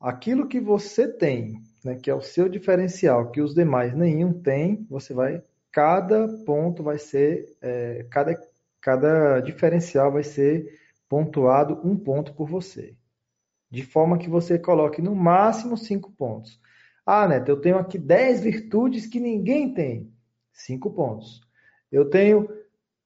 aquilo 0.00 0.46
que 0.46 0.60
você 0.60 1.08
tem, 1.08 1.60
né, 1.84 1.96
que 1.96 2.08
é 2.08 2.14
o 2.14 2.22
seu 2.22 2.48
diferencial, 2.48 3.32
que 3.32 3.40
os 3.40 3.52
demais 3.52 3.92
nenhum 3.92 4.32
tem, 4.32 4.86
você 4.88 5.12
vai, 5.12 5.42
cada 5.72 6.28
ponto 6.46 6.84
vai 6.84 6.98
ser, 6.98 7.52
é, 7.60 8.06
cada, 8.08 8.40
cada 8.80 9.40
diferencial 9.40 10.12
vai 10.12 10.22
ser 10.22 10.72
pontuado 11.08 11.80
um 11.82 11.96
ponto 11.96 12.32
por 12.32 12.48
você. 12.48 12.94
De 13.72 13.82
forma 13.82 14.18
que 14.18 14.28
você 14.28 14.58
coloque 14.58 15.00
no 15.00 15.16
máximo 15.16 15.78
cinco 15.78 16.12
pontos. 16.12 16.60
Ah, 17.06 17.26
Neto, 17.26 17.48
eu 17.48 17.58
tenho 17.58 17.78
aqui 17.78 17.96
dez 17.96 18.42
virtudes 18.42 19.06
que 19.06 19.18
ninguém 19.18 19.72
tem. 19.72 20.12
Cinco 20.52 20.90
pontos. 20.90 21.40
Eu 21.90 22.10
tenho 22.10 22.46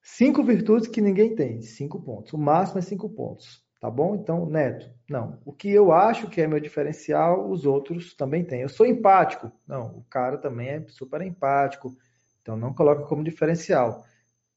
cinco 0.03 0.43
virtudes 0.43 0.89
que 0.89 1.01
ninguém 1.01 1.37
tem. 1.37 1.63
Cinco 1.63 2.03
pontos. 2.03 2.33
O 2.33 2.39
máximo 2.39 2.81
é 2.81 2.83
cinco 2.83 3.09
pontos. 3.09 3.65
Tá 3.81 3.89
bom? 3.89 4.17
Então, 4.17 4.45
Neto, 4.47 4.91
não. 5.09 5.39
O 5.45 5.53
que 5.53 5.71
eu 5.71 5.93
acho 5.93 6.29
que 6.29 6.41
é 6.41 6.49
meu 6.49 6.59
diferencial, 6.59 7.49
os 7.49 7.65
outros 7.65 8.13
também 8.15 8.45
têm. 8.45 8.63
Eu 8.63 8.69
sou 8.69 8.85
empático. 8.85 9.53
Não, 9.69 9.99
o 9.99 10.05
cara 10.11 10.37
também 10.37 10.69
é 10.69 10.85
super 10.89 11.23
empático. 11.23 11.97
Então, 12.43 12.57
não 12.57 12.75
coloca 12.75 13.05
como 13.05 13.23
diferencial. 13.23 14.05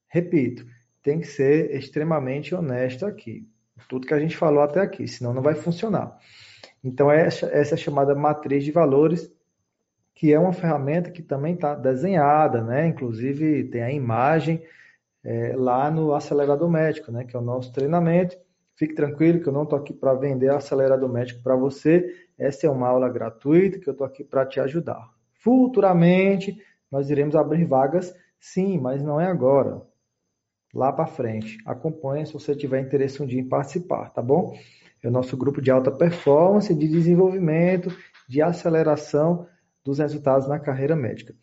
Repito, 0.08 0.66
tem 1.04 1.20
que 1.20 1.28
ser 1.28 1.70
extremamente 1.76 2.56
honesto 2.56 3.06
aqui. 3.06 3.48
Tudo 3.88 4.08
que 4.08 4.14
a 4.14 4.20
gente 4.20 4.36
falou 4.36 4.62
até 4.62 4.82
aqui, 4.82 5.08
senão 5.08 5.34
não 5.34 5.42
vai 5.42 5.56
funcionar. 5.56 6.18
Então, 6.84 7.12
essa, 7.12 7.48
é 7.48 7.78
chamada 7.78 8.16
matriz 8.16 8.64
de 8.64 8.72
valores, 8.72 9.32
que 10.14 10.34
é 10.34 10.40
uma 10.40 10.54
ferramenta 10.54 11.12
que 11.12 11.22
também 11.22 11.54
está 11.54 11.76
desenhada, 11.76 12.64
né? 12.64 12.88
Inclusive, 12.88 13.66
tem 13.66 13.82
a 13.82 13.92
imagem 13.92 14.62
é, 15.24 15.54
lá 15.56 15.90
no 15.92 16.14
acelerador 16.14 16.70
médico, 16.70 17.12
né? 17.12 17.24
Que 17.24 17.36
é 17.36 17.40
o 17.40 17.44
nosso 17.44 17.72
treinamento 17.72 18.38
Fique 18.80 18.96
tranquilo 18.96 19.42
que 19.42 19.50
eu 19.50 19.52
não 19.52 19.64
estou 19.64 19.78
aqui 19.78 19.94
para 19.94 20.14
vender 20.14 20.50
acelerador 20.50 21.10
médico 21.10 21.44
para 21.44 21.54
você. 21.54 22.16
Essa 22.38 22.66
é 22.66 22.70
uma 22.70 22.88
aula 22.88 23.10
gratuita 23.10 23.78
que 23.78 23.90
eu 23.90 23.92
estou 23.92 24.08
aqui 24.08 24.24
para 24.24 24.46
te 24.46 24.58
ajudar. 24.62 25.06
Futuramente, 25.34 26.58
nós 26.90 27.10
iremos 27.10 27.36
abrir 27.36 27.66
vagas, 27.66 28.16
sim, 28.40 28.80
mas 28.80 29.04
não 29.04 29.20
é 29.20 29.26
agora. 29.26 29.82
Lá 30.74 30.92
para 30.92 31.08
frente. 31.08 31.58
Acompanhe 31.66 32.26
se 32.26 32.34
você 32.34 32.56
tiver 32.56 32.82
interesse 32.82 33.22
um 33.22 33.26
dia 33.26 33.40
em 33.40 33.48
participar, 33.48 34.12
tá 34.12 34.22
bom? 34.22 34.56
É 35.02 35.08
o 35.08 35.12
nosso 35.12 35.36
grupo 35.38 35.62
de 35.62 35.72
alta 35.72 35.92
performance, 35.92 36.74
de 36.74 36.88
desenvolvimento, 36.88 37.96
de 38.28 38.42
aceleração 38.42 39.48
dos 39.84 40.00
resultados 40.00 40.48
na 40.48 40.60
carreira 40.60 40.96
médica. 40.96 41.34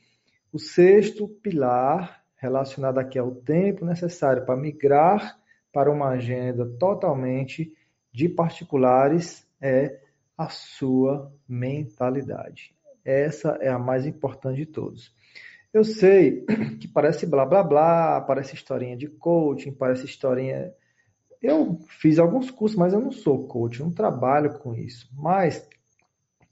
O 0.52 0.58
sexto 0.58 1.26
pilar 1.26 2.22
relacionado 2.36 2.98
aqui 2.98 3.18
ao 3.18 3.34
tempo 3.34 3.84
necessário 3.84 4.44
para 4.44 4.56
migrar 4.56 5.38
para 5.72 5.90
uma 5.90 6.10
agenda 6.10 6.64
totalmente 6.78 7.72
de 8.12 8.28
particulares 8.28 9.46
é 9.60 10.00
a 10.36 10.48
sua 10.48 11.32
mentalidade. 11.48 12.74
Essa 13.04 13.58
é 13.60 13.68
a 13.68 13.78
mais 13.78 14.06
importante 14.06 14.56
de 14.56 14.66
todos. 14.66 15.14
Eu 15.76 15.84
sei 15.84 16.42
que 16.80 16.88
parece 16.88 17.26
blá 17.26 17.44
blá 17.44 17.62
blá, 17.62 18.20
parece 18.22 18.54
historinha 18.54 18.96
de 18.96 19.08
coaching, 19.08 19.72
parece 19.72 20.06
historinha. 20.06 20.72
Eu 21.42 21.78
fiz 22.00 22.18
alguns 22.18 22.50
cursos, 22.50 22.78
mas 22.78 22.94
eu 22.94 23.00
não 23.00 23.12
sou 23.12 23.46
coach, 23.46 23.80
não 23.80 23.92
trabalho 23.92 24.58
com 24.58 24.74
isso. 24.74 25.06
Mas 25.12 25.68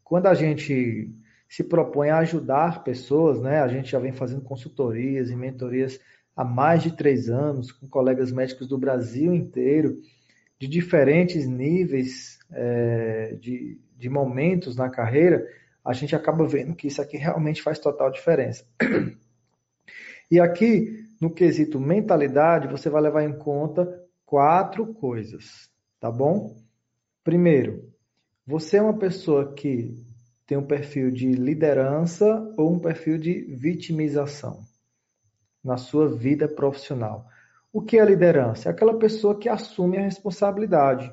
quando 0.03 0.27
a 0.27 0.35
gente 0.35 1.11
se 1.49 1.65
propõe 1.65 2.11
a 2.11 2.19
ajudar 2.19 2.85
pessoas, 2.85 3.41
né? 3.41 3.61
A 3.61 3.69
gente 3.69 3.91
já 3.91 3.99
vem 3.99 4.13
fazendo 4.13 4.43
consultorias 4.43 5.31
e 5.31 5.37
mentorias 5.37 5.99
há 6.37 6.45
mais 6.45 6.83
de 6.83 6.95
três 6.95 7.31
anos, 7.31 7.73
com 7.73 7.89
colegas 7.89 8.31
médicos 8.31 8.69
do 8.69 8.77
Brasil 8.77 9.33
inteiro, 9.33 10.03
de 10.59 10.69
diferentes 10.69 11.47
níveis 11.47 12.39
é, 12.53 13.39
de, 13.41 13.81
de 13.97 14.11
momentos 14.11 14.77
na 14.77 14.91
carreira, 14.91 15.47
a 15.85 15.93
gente 15.93 16.17
acaba 16.17 16.47
vendo 16.47 16.75
que 16.75 16.87
isso 16.87 17.03
aqui 17.03 17.17
realmente 17.17 17.63
faz 17.63 17.79
total 17.79 18.11
diferença. 18.11 18.65
E 20.31 20.41
aqui, 20.41 21.05
no 21.21 21.33
quesito 21.33 21.79
mentalidade, 21.79 22.67
você 22.67 22.89
vai 22.89 23.03
levar 23.03 23.23
em 23.23 23.39
conta 23.39 23.87
quatro 24.25 24.95
coisas, 24.95 25.71
tá 26.01 26.11
bom? 26.11 26.57
Primeiro, 27.23 27.93
você 28.47 28.79
é 28.79 28.83
uma 28.83 28.99
pessoa 28.99 29.55
que 29.55 29.95
tem 30.47 30.59
um 30.59 30.67
perfil 30.67 31.11
de 31.11 31.31
liderança 31.31 32.27
ou 32.57 32.73
um 32.73 32.79
perfil 32.79 33.19
de 33.19 33.43
vitimização 33.55 34.61
na 35.63 35.77
sua 35.77 36.09
vida 36.09 36.49
profissional. 36.49 37.27
O 37.73 37.81
que 37.81 37.99
é 37.99 38.05
liderança? 38.05 38.69
É 38.69 38.73
aquela 38.73 38.99
pessoa 38.99 39.39
que 39.39 39.49
assume 39.49 39.99
a 39.99 40.03
responsabilidade. 40.03 41.13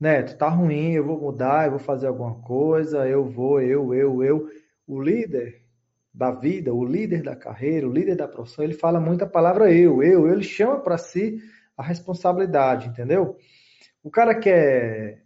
Neto, 0.00 0.38
tá 0.38 0.48
ruim, 0.48 0.92
eu 0.92 1.04
vou 1.04 1.20
mudar, 1.20 1.66
eu 1.66 1.72
vou 1.72 1.78
fazer 1.78 2.06
alguma 2.06 2.36
coisa, 2.40 3.06
eu 3.06 3.22
vou, 3.22 3.60
eu, 3.60 3.92
eu, 3.94 4.24
eu. 4.24 4.48
O 4.86 4.98
líder 4.98 5.60
da 6.12 6.30
vida, 6.30 6.72
o 6.72 6.82
líder 6.82 7.22
da 7.22 7.36
carreira, 7.36 7.86
o 7.86 7.92
líder 7.92 8.16
da 8.16 8.26
profissão, 8.26 8.64
ele 8.64 8.72
fala 8.72 8.98
muito 8.98 9.24
a 9.24 9.28
palavra 9.28 9.70
eu, 9.70 10.02
eu, 10.02 10.26
ele 10.32 10.42
chama 10.42 10.80
para 10.80 10.96
si 10.96 11.38
a 11.76 11.82
responsabilidade, 11.82 12.88
entendeu? 12.88 13.36
O 14.02 14.10
cara 14.10 14.34
que 14.34 14.48
é, 14.48 15.18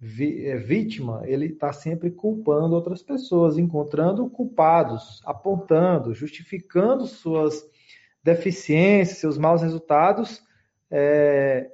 é 0.00 0.56
vítima, 0.56 1.22
ele 1.24 1.46
está 1.46 1.72
sempre 1.72 2.10
culpando 2.12 2.76
outras 2.76 3.02
pessoas, 3.02 3.58
encontrando 3.58 4.30
culpados, 4.30 5.20
apontando, 5.26 6.14
justificando 6.14 7.04
suas 7.04 7.68
deficiências, 8.22 9.18
seus 9.18 9.36
maus 9.36 9.60
resultados 9.60 10.40
é, 10.88 11.68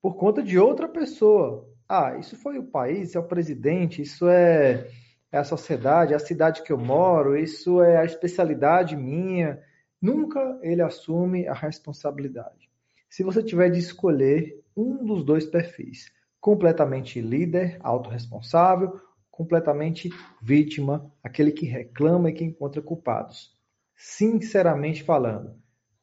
por 0.00 0.16
conta 0.16 0.42
de 0.42 0.58
outra 0.58 0.88
pessoa. 0.88 1.73
Ah, 1.88 2.16
isso 2.18 2.36
foi 2.36 2.58
o 2.58 2.64
país, 2.64 3.14
é 3.14 3.18
o 3.18 3.26
presidente, 3.26 4.02
isso 4.02 4.28
é, 4.28 4.88
é 5.30 5.38
a 5.38 5.44
sociedade, 5.44 6.12
é 6.12 6.16
a 6.16 6.20
cidade 6.20 6.62
que 6.62 6.72
eu 6.72 6.78
moro, 6.78 7.36
isso 7.36 7.82
é 7.82 7.98
a 7.98 8.04
especialidade 8.04 8.96
minha. 8.96 9.62
Nunca 10.00 10.58
ele 10.62 10.82
assume 10.82 11.46
a 11.46 11.54
responsabilidade. 11.54 12.70
Se 13.08 13.22
você 13.22 13.42
tiver 13.42 13.70
de 13.70 13.78
escolher 13.78 14.62
um 14.76 15.04
dos 15.04 15.24
dois 15.24 15.46
perfis, 15.46 16.10
completamente 16.40 17.20
líder, 17.20 17.78
autorresponsável, 17.80 19.00
completamente 19.30 20.10
vítima, 20.40 21.10
aquele 21.22 21.50
que 21.50 21.66
reclama 21.66 22.30
e 22.30 22.32
que 22.32 22.44
encontra 22.44 22.80
culpados. 22.82 23.52
Sinceramente 23.96 25.02
falando, 25.02 25.56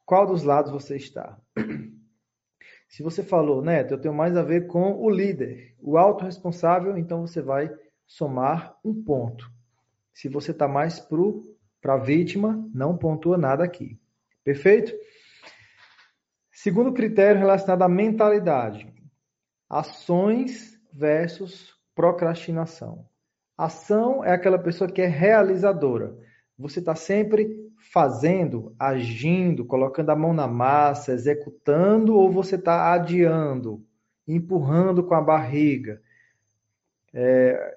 qual 0.05 0.25
dos 0.25 0.43
lados 0.43 0.71
você 0.71 0.95
está? 0.95 1.37
Se 2.91 3.01
você 3.01 3.23
falou, 3.23 3.61
Neto, 3.61 3.93
eu 3.93 3.97
tenho 3.97 4.13
mais 4.13 4.35
a 4.35 4.43
ver 4.43 4.67
com 4.67 5.01
o 5.01 5.09
líder, 5.09 5.73
o 5.79 5.97
autorresponsável, 5.97 6.97
então 6.97 7.25
você 7.25 7.41
vai 7.41 7.73
somar 8.05 8.77
um 8.83 8.93
ponto. 9.01 9.49
Se 10.13 10.27
você 10.27 10.51
está 10.51 10.67
mais 10.67 10.99
para 11.79 11.93
a 11.93 11.97
vítima, 11.97 12.69
não 12.73 12.97
pontua 12.97 13.37
nada 13.37 13.63
aqui. 13.63 13.97
Perfeito? 14.43 14.93
Segundo 16.51 16.91
critério 16.91 17.39
relacionado 17.39 17.81
à 17.83 17.87
mentalidade: 17.87 18.93
ações 19.69 20.77
versus 20.91 21.73
procrastinação. 21.95 23.07
Ação 23.57 24.21
é 24.21 24.33
aquela 24.33 24.59
pessoa 24.59 24.91
que 24.91 25.01
é 25.01 25.07
realizadora. 25.07 26.13
Você 26.57 26.79
está 26.79 26.93
sempre 26.93 27.60
fazendo, 27.91 28.73
agindo, 28.79 29.65
colocando 29.65 30.11
a 30.11 30.15
mão 30.15 30.33
na 30.33 30.47
massa, 30.47 31.11
executando, 31.11 32.15
ou 32.15 32.31
você 32.31 32.55
está 32.55 32.93
adiando, 32.93 33.83
empurrando 34.25 35.03
com 35.03 35.13
a 35.13 35.21
barriga, 35.21 36.01
é, 37.13 37.75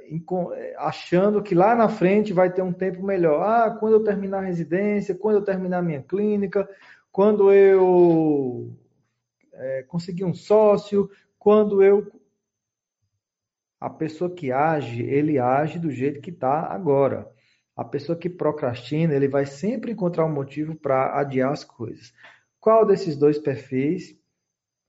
achando 0.78 1.42
que 1.42 1.52
lá 1.52 1.74
na 1.74 1.88
frente 1.88 2.32
vai 2.32 2.52
ter 2.52 2.62
um 2.62 2.72
tempo 2.72 3.02
melhor. 3.02 3.42
Ah, 3.42 3.70
quando 3.72 3.94
eu 3.94 4.04
terminar 4.04 4.38
a 4.38 4.46
residência, 4.46 5.16
quando 5.16 5.36
eu 5.36 5.44
terminar 5.44 5.78
a 5.78 5.82
minha 5.82 6.02
clínica, 6.02 6.68
quando 7.10 7.52
eu 7.52 8.72
é, 9.52 9.82
conseguir 9.82 10.24
um 10.24 10.34
sócio, 10.34 11.10
quando 11.36 11.82
eu. 11.82 12.06
A 13.80 13.90
pessoa 13.90 14.32
que 14.32 14.52
age, 14.52 15.02
ele 15.02 15.40
age 15.40 15.78
do 15.80 15.90
jeito 15.90 16.20
que 16.20 16.30
está 16.30 16.72
agora. 16.72 17.33
A 17.76 17.84
pessoa 17.84 18.16
que 18.16 18.28
procrastina, 18.28 19.14
ele 19.14 19.28
vai 19.28 19.46
sempre 19.46 19.92
encontrar 19.92 20.24
um 20.24 20.32
motivo 20.32 20.76
para 20.76 21.18
adiar 21.18 21.52
as 21.52 21.64
coisas. 21.64 22.12
Qual 22.60 22.86
desses 22.86 23.16
dois 23.16 23.38
perfis 23.38 24.16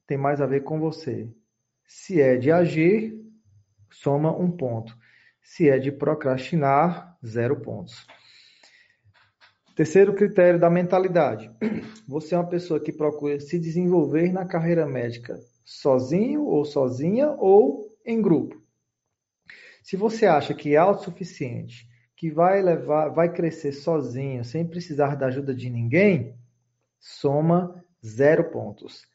tem 0.06 0.18
mais 0.18 0.40
a 0.40 0.46
ver 0.46 0.64
com 0.64 0.80
você? 0.80 1.28
Se 1.88 2.22
é 2.22 2.38
de 2.38 2.52
agir, 2.52 3.20
soma 3.92 4.36
um 4.36 4.52
ponto. 4.52 4.96
Se 5.42 5.70
é 5.70 5.80
de 5.80 5.92
procrastinar, 5.92 7.18
zero 7.26 7.60
pontos. 7.60 8.06
Terceiro 9.76 10.14
critério 10.14 10.60
da 10.60 10.70
mentalidade. 10.70 11.52
Você 12.08 12.34
é 12.34 12.38
uma 12.38 12.48
pessoa 12.48 12.80
que 12.80 12.94
procura 12.94 13.40
se 13.40 13.60
desenvolver 13.60 14.32
na 14.32 14.46
carreira 14.46 14.86
médica 14.86 15.38
sozinho 15.66 16.46
ou 16.46 16.64
sozinha 16.64 17.32
ou 17.32 17.94
em 18.06 18.22
grupo. 18.22 18.64
Se 19.84 19.98
você 19.98 20.28
acha 20.28 20.54
que 20.54 20.76
é 20.76 20.78
autossuficiente 20.78 21.88
que 22.16 22.32
vai 22.32 22.62
levar, 22.62 23.10
vai 23.10 23.32
crescer 23.32 23.74
sozinho, 23.74 24.44
sem 24.44 24.66
precisar 24.66 25.16
da 25.16 25.28
ajuda 25.28 25.54
de 25.54 25.70
ninguém, 25.70 26.36
soma 27.00 27.84
zero 28.06 28.46
pontos. 28.52 29.06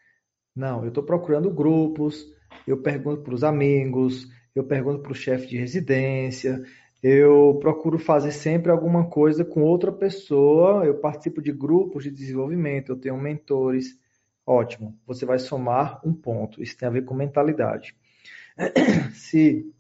Não, 0.55 0.83
eu 0.83 0.89
estou 0.89 1.03
procurando 1.03 1.51
grupos, 1.51 2.27
eu 2.67 2.83
pergunto 2.83 3.23
para 3.23 3.35
os 3.35 3.43
amigos, 3.43 4.29
eu 4.55 4.65
pergunto 4.65 5.01
para 5.01 5.13
o 5.13 5.15
chefe 5.15 5.47
de 5.47 5.57
residência, 5.57 6.63
eu 7.03 7.57
procuro 7.61 7.99
fazer 7.99 8.33
sempre 8.33 8.71
alguma 8.71 9.09
coisa 9.09 9.45
com 9.45 9.63
outra 9.63 9.91
pessoa, 9.91 10.85
eu 10.85 10.99
participo 11.01 11.41
de 11.41 11.53
grupos 11.53 12.05
de 12.05 12.11
desenvolvimento, 12.11 12.93
eu 12.93 12.97
tenho 12.97 13.17
mentores. 13.17 13.99
Ótimo, 14.45 14.99
você 15.07 15.25
vai 15.25 15.39
somar 15.39 16.01
um 16.05 16.13
ponto. 16.13 16.63
Isso 16.63 16.77
tem 16.77 16.87
a 16.87 16.91
ver 16.91 17.05
com 17.05 17.15
mentalidade. 17.15 17.95
Se 19.15 19.73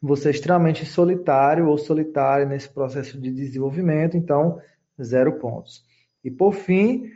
você 0.00 0.28
é 0.28 0.30
extremamente 0.30 0.86
solitário 0.86 1.68
ou 1.68 1.76
solitária 1.76 2.46
nesse 2.46 2.68
processo 2.68 3.20
de 3.20 3.30
desenvolvimento, 3.32 4.16
então 4.16 4.60
zero 5.02 5.38
pontos. 5.38 5.84
E 6.24 6.30
por 6.30 6.52
fim, 6.52 7.10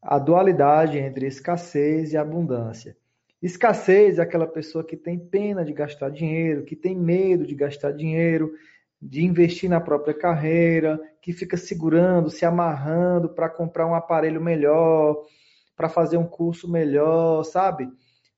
a 0.00 0.18
dualidade 0.18 0.98
entre 0.98 1.26
escassez 1.26 2.12
e 2.12 2.16
abundância. 2.16 2.96
Escassez 3.40 4.18
é 4.18 4.22
aquela 4.22 4.46
pessoa 4.46 4.84
que 4.84 4.96
tem 4.96 5.18
pena 5.18 5.64
de 5.64 5.72
gastar 5.72 6.10
dinheiro, 6.10 6.64
que 6.64 6.76
tem 6.76 6.96
medo 6.96 7.46
de 7.46 7.54
gastar 7.54 7.92
dinheiro, 7.92 8.52
de 9.00 9.24
investir 9.24 9.68
na 9.68 9.80
própria 9.80 10.14
carreira, 10.14 11.00
que 11.20 11.32
fica 11.32 11.56
segurando, 11.56 12.30
se 12.30 12.44
amarrando 12.44 13.28
para 13.28 13.48
comprar 13.48 13.86
um 13.86 13.94
aparelho 13.94 14.40
melhor, 14.40 15.24
para 15.76 15.88
fazer 15.88 16.16
um 16.16 16.26
curso 16.26 16.70
melhor, 16.70 17.42
sabe? 17.42 17.88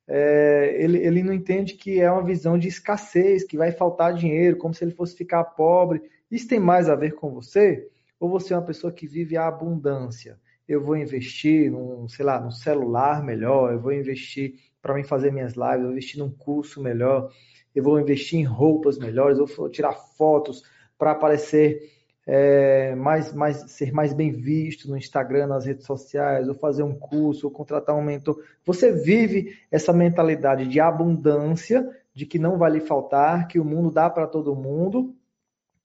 É, 0.06 0.76
ele, 0.78 0.98
ele 0.98 1.22
não 1.22 1.32
entende 1.32 1.74
que 1.74 2.00
é 2.00 2.10
uma 2.10 2.24
visão 2.24 2.58
de 2.58 2.68
escassez, 2.68 3.44
que 3.44 3.56
vai 3.56 3.72
faltar 3.72 4.14
dinheiro, 4.14 4.56
como 4.56 4.74
se 4.74 4.84
ele 4.84 4.92
fosse 4.92 5.16
ficar 5.16 5.44
pobre. 5.44 6.02
Isso 6.30 6.48
tem 6.48 6.60
mais 6.60 6.88
a 6.88 6.94
ver 6.94 7.14
com 7.14 7.30
você? 7.30 7.88
Ou 8.20 8.28
você 8.28 8.52
é 8.52 8.56
uma 8.56 8.66
pessoa 8.66 8.92
que 8.92 9.06
vive 9.06 9.36
a 9.36 9.46
abundância? 9.46 10.38
Eu 10.66 10.82
vou 10.82 10.96
investir 10.96 11.70
num, 11.70 12.08
sei 12.08 12.24
lá, 12.24 12.40
num 12.40 12.50
celular 12.50 13.22
melhor, 13.22 13.72
eu 13.72 13.80
vou 13.80 13.92
investir 13.92 14.54
para 14.80 14.94
mim 14.94 15.04
fazer 15.04 15.32
minhas 15.32 15.54
lives, 15.54 15.76
eu 15.76 15.82
vou 15.82 15.92
investir 15.92 16.18
num 16.18 16.30
curso 16.30 16.82
melhor, 16.82 17.30
eu 17.74 17.82
vou 17.82 17.98
investir 17.98 18.38
em 18.38 18.44
roupas 18.44 18.98
melhores, 18.98 19.38
eu 19.38 19.46
vou 19.46 19.68
tirar 19.68 19.92
fotos 19.92 20.62
para 20.96 21.12
aparecer 21.12 21.93
é, 22.26 22.94
mais, 22.94 23.32
mais, 23.32 23.70
ser 23.70 23.92
mais 23.92 24.14
bem 24.14 24.32
visto 24.32 24.88
no 24.88 24.96
Instagram, 24.96 25.46
nas 25.46 25.66
redes 25.66 25.84
sociais, 25.84 26.48
ou 26.48 26.54
fazer 26.54 26.82
um 26.82 26.94
curso, 26.94 27.46
ou 27.46 27.52
contratar 27.52 27.94
um 27.94 28.02
mentor. 28.02 28.42
Você 28.64 28.92
vive 28.92 29.58
essa 29.70 29.92
mentalidade 29.92 30.66
de 30.66 30.80
abundância, 30.80 31.88
de 32.14 32.24
que 32.24 32.38
não 32.38 32.56
vai 32.56 32.70
lhe 32.70 32.80
faltar, 32.80 33.46
que 33.48 33.58
o 33.58 33.64
mundo 33.64 33.90
dá 33.90 34.08
para 34.08 34.26
todo 34.26 34.54
mundo, 34.54 35.14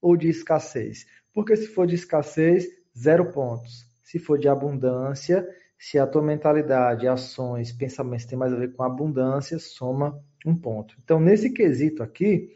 ou 0.00 0.16
de 0.16 0.28
escassez? 0.28 1.06
Porque 1.32 1.56
se 1.56 1.68
for 1.68 1.86
de 1.86 1.94
escassez, 1.94 2.66
zero 2.96 3.32
pontos. 3.32 3.86
Se 4.02 4.18
for 4.18 4.38
de 4.38 4.48
abundância, 4.48 5.46
se 5.78 5.98
a 5.98 6.06
tua 6.06 6.22
mentalidade, 6.22 7.06
ações, 7.06 7.72
pensamentos 7.72 8.26
tem 8.26 8.38
mais 8.38 8.52
a 8.52 8.56
ver 8.56 8.72
com 8.72 8.82
abundância, 8.82 9.58
soma 9.58 10.18
um 10.44 10.54
ponto. 10.54 10.96
Então, 11.02 11.20
nesse 11.20 11.50
quesito 11.50 12.02
aqui, 12.02 12.54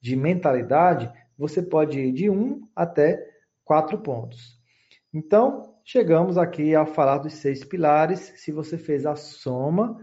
de 0.00 0.16
mentalidade, 0.16 1.10
você 1.42 1.60
pode 1.60 1.98
ir 1.98 2.12
de 2.12 2.30
1 2.30 2.68
até 2.74 3.20
4 3.64 3.98
pontos. 3.98 4.56
Então, 5.12 5.74
chegamos 5.84 6.38
aqui 6.38 6.72
a 6.72 6.86
falar 6.86 7.18
dos 7.18 7.34
seis 7.34 7.64
pilares. 7.64 8.32
Se 8.36 8.52
você 8.52 8.78
fez 8.78 9.04
a 9.04 9.16
soma, 9.16 9.98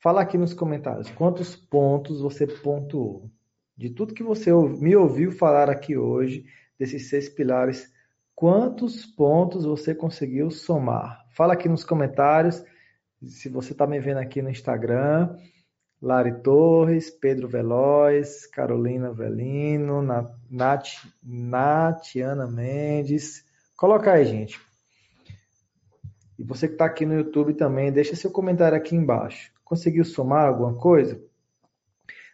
fala 0.00 0.20
aqui 0.20 0.38
nos 0.38 0.54
comentários 0.54 1.10
quantos 1.10 1.56
pontos 1.56 2.20
você 2.20 2.46
pontuou. 2.46 3.28
De 3.76 3.90
tudo 3.90 4.14
que 4.14 4.22
você 4.22 4.52
me 4.52 4.94
ouviu 4.94 5.32
falar 5.32 5.68
aqui 5.68 5.96
hoje, 5.96 6.44
desses 6.78 7.10
seis 7.10 7.28
pilares, 7.28 7.92
quantos 8.32 9.04
pontos 9.04 9.64
você 9.64 9.92
conseguiu 9.92 10.52
somar? 10.52 11.26
Fala 11.30 11.54
aqui 11.54 11.68
nos 11.68 11.82
comentários. 11.82 12.64
Se 13.24 13.48
você 13.48 13.72
está 13.72 13.88
me 13.88 13.98
vendo 13.98 14.18
aqui 14.18 14.40
no 14.40 14.50
Instagram, 14.50 15.36
Lari 16.06 16.40
Torres, 16.40 17.10
Pedro 17.10 17.48
Veloz, 17.48 18.46
Carolina 18.46 19.12
Velino, 19.12 20.00
Nath, 20.48 21.04
Natiana 21.20 22.46
Mendes. 22.46 23.44
Coloca 23.76 24.12
aí, 24.12 24.24
gente. 24.24 24.60
E 26.38 26.44
você 26.44 26.68
que 26.68 26.74
está 26.74 26.84
aqui 26.84 27.04
no 27.04 27.14
YouTube 27.14 27.54
também, 27.54 27.90
deixa 27.90 28.14
seu 28.14 28.30
comentário 28.30 28.78
aqui 28.78 28.94
embaixo. 28.94 29.50
Conseguiu 29.64 30.04
somar 30.04 30.46
alguma 30.46 30.76
coisa? 30.76 31.20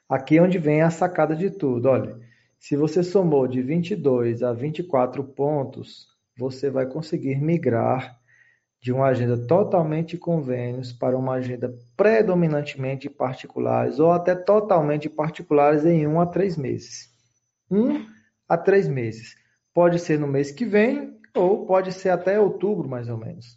Aqui 0.06 0.36
é 0.36 0.42
onde 0.42 0.58
vem 0.58 0.82
a 0.82 0.90
sacada 0.90 1.34
de 1.34 1.48
tudo. 1.48 1.88
Olha, 1.88 2.20
se 2.58 2.76
você 2.76 3.02
somou 3.02 3.48
de 3.48 3.62
22 3.62 4.42
a 4.42 4.52
24 4.52 5.24
pontos, 5.24 6.08
você 6.36 6.68
vai 6.68 6.84
conseguir 6.84 7.40
migrar 7.40 8.20
de 8.82 8.92
uma 8.92 9.06
agenda 9.06 9.38
totalmente 9.46 10.18
convênios 10.18 10.92
para 10.92 11.16
uma 11.16 11.34
agenda 11.34 11.72
predominantemente 11.96 13.08
particulares 13.08 14.00
ou 14.00 14.10
até 14.10 14.34
totalmente 14.34 15.08
particulares 15.08 15.84
em 15.84 16.04
um 16.04 16.20
a 16.20 16.26
três 16.26 16.56
meses. 16.56 17.08
Um 17.70 18.04
a 18.48 18.58
três 18.58 18.88
meses. 18.88 19.36
Pode 19.72 20.00
ser 20.00 20.18
no 20.18 20.26
mês 20.26 20.50
que 20.50 20.64
vem 20.64 21.16
ou 21.32 21.64
pode 21.64 21.92
ser 21.92 22.10
até 22.10 22.40
outubro, 22.40 22.88
mais 22.88 23.08
ou 23.08 23.16
menos. 23.16 23.56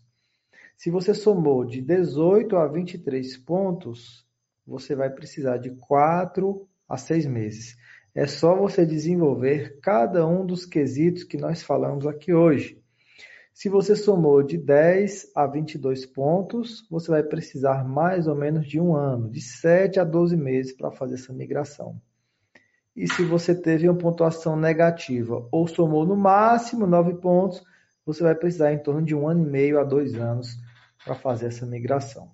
Se 0.77 0.91
você 0.91 1.11
somou 1.13 1.65
de 1.65 1.81
18 1.81 2.55
a 2.55 2.67
23 2.67 3.35
pontos, 3.37 4.23
você 4.65 4.95
vai 4.95 5.09
precisar 5.09 5.57
de 5.57 5.71
4 5.71 6.67
a 6.87 6.97
6 6.97 7.25
meses. 7.25 7.75
É 8.13 8.27
só 8.27 8.55
você 8.55 8.85
desenvolver 8.85 9.79
cada 9.81 10.27
um 10.27 10.45
dos 10.45 10.67
quesitos 10.67 11.23
que 11.23 11.37
nós 11.37 11.63
falamos 11.63 12.05
aqui 12.05 12.31
hoje. 12.31 12.79
Se 13.55 13.69
você 13.69 13.95
somou 13.95 14.43
de 14.43 14.57
10 14.57 15.31
a 15.33 15.47
22 15.47 16.05
pontos, 16.05 16.85
você 16.91 17.09
vai 17.09 17.23
precisar 17.23 17.85
mais 17.85 18.27
ou 18.27 18.35
menos 18.35 18.67
de 18.67 18.81
um 18.81 18.93
ano, 18.93 19.29
de 19.29 19.39
7 19.39 19.97
a 19.97 20.03
12 20.03 20.35
meses 20.35 20.73
para 20.73 20.91
fazer 20.91 21.13
essa 21.13 21.31
migração. 21.31 21.95
E 22.93 23.07
se 23.07 23.23
você 23.23 23.55
teve 23.55 23.87
uma 23.87 23.97
pontuação 23.97 24.57
negativa 24.57 25.47
ou 25.53 25.69
somou 25.69 26.05
no 26.05 26.17
máximo 26.17 26.85
9 26.85 27.13
pontos, 27.21 27.63
você 28.05 28.23
vai 28.23 28.35
precisar 28.35 28.73
em 28.73 28.83
torno 28.83 29.01
de 29.01 29.15
um 29.15 29.25
ano 29.25 29.47
e 29.47 29.49
meio 29.49 29.79
a 29.79 29.85
dois 29.85 30.15
anos 30.15 30.49
para 31.05 31.15
fazer 31.15 31.45
essa 31.45 31.65
migração. 31.65 32.29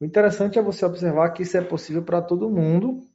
O 0.00 0.04
interessante 0.04 0.58
é 0.58 0.62
você 0.62 0.84
observar 0.84 1.30
que 1.30 1.44
isso 1.44 1.56
é 1.56 1.62
possível 1.62 2.02
para 2.02 2.20
todo 2.20 2.50
mundo 2.50 3.06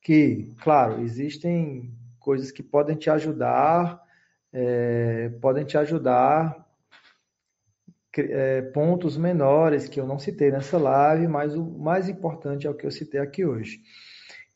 que, 0.00 0.50
claro, 0.62 1.02
existem 1.02 1.92
coisas 2.18 2.50
que 2.50 2.62
podem 2.62 2.96
te 2.96 3.10
ajudar, 3.10 4.01
é, 4.52 5.30
podem 5.40 5.64
te 5.64 5.78
ajudar 5.78 6.66
é, 8.18 8.62
pontos 8.62 9.16
menores 9.16 9.88
que 9.88 9.98
eu 9.98 10.06
não 10.06 10.18
citei 10.18 10.50
nessa 10.50 10.76
live, 10.78 11.26
mas 11.28 11.54
o 11.54 11.64
mais 11.64 12.08
importante 12.08 12.66
é 12.66 12.70
o 12.70 12.74
que 12.74 12.86
eu 12.86 12.90
citei 12.90 13.20
aqui 13.20 13.44
hoje. 13.44 13.80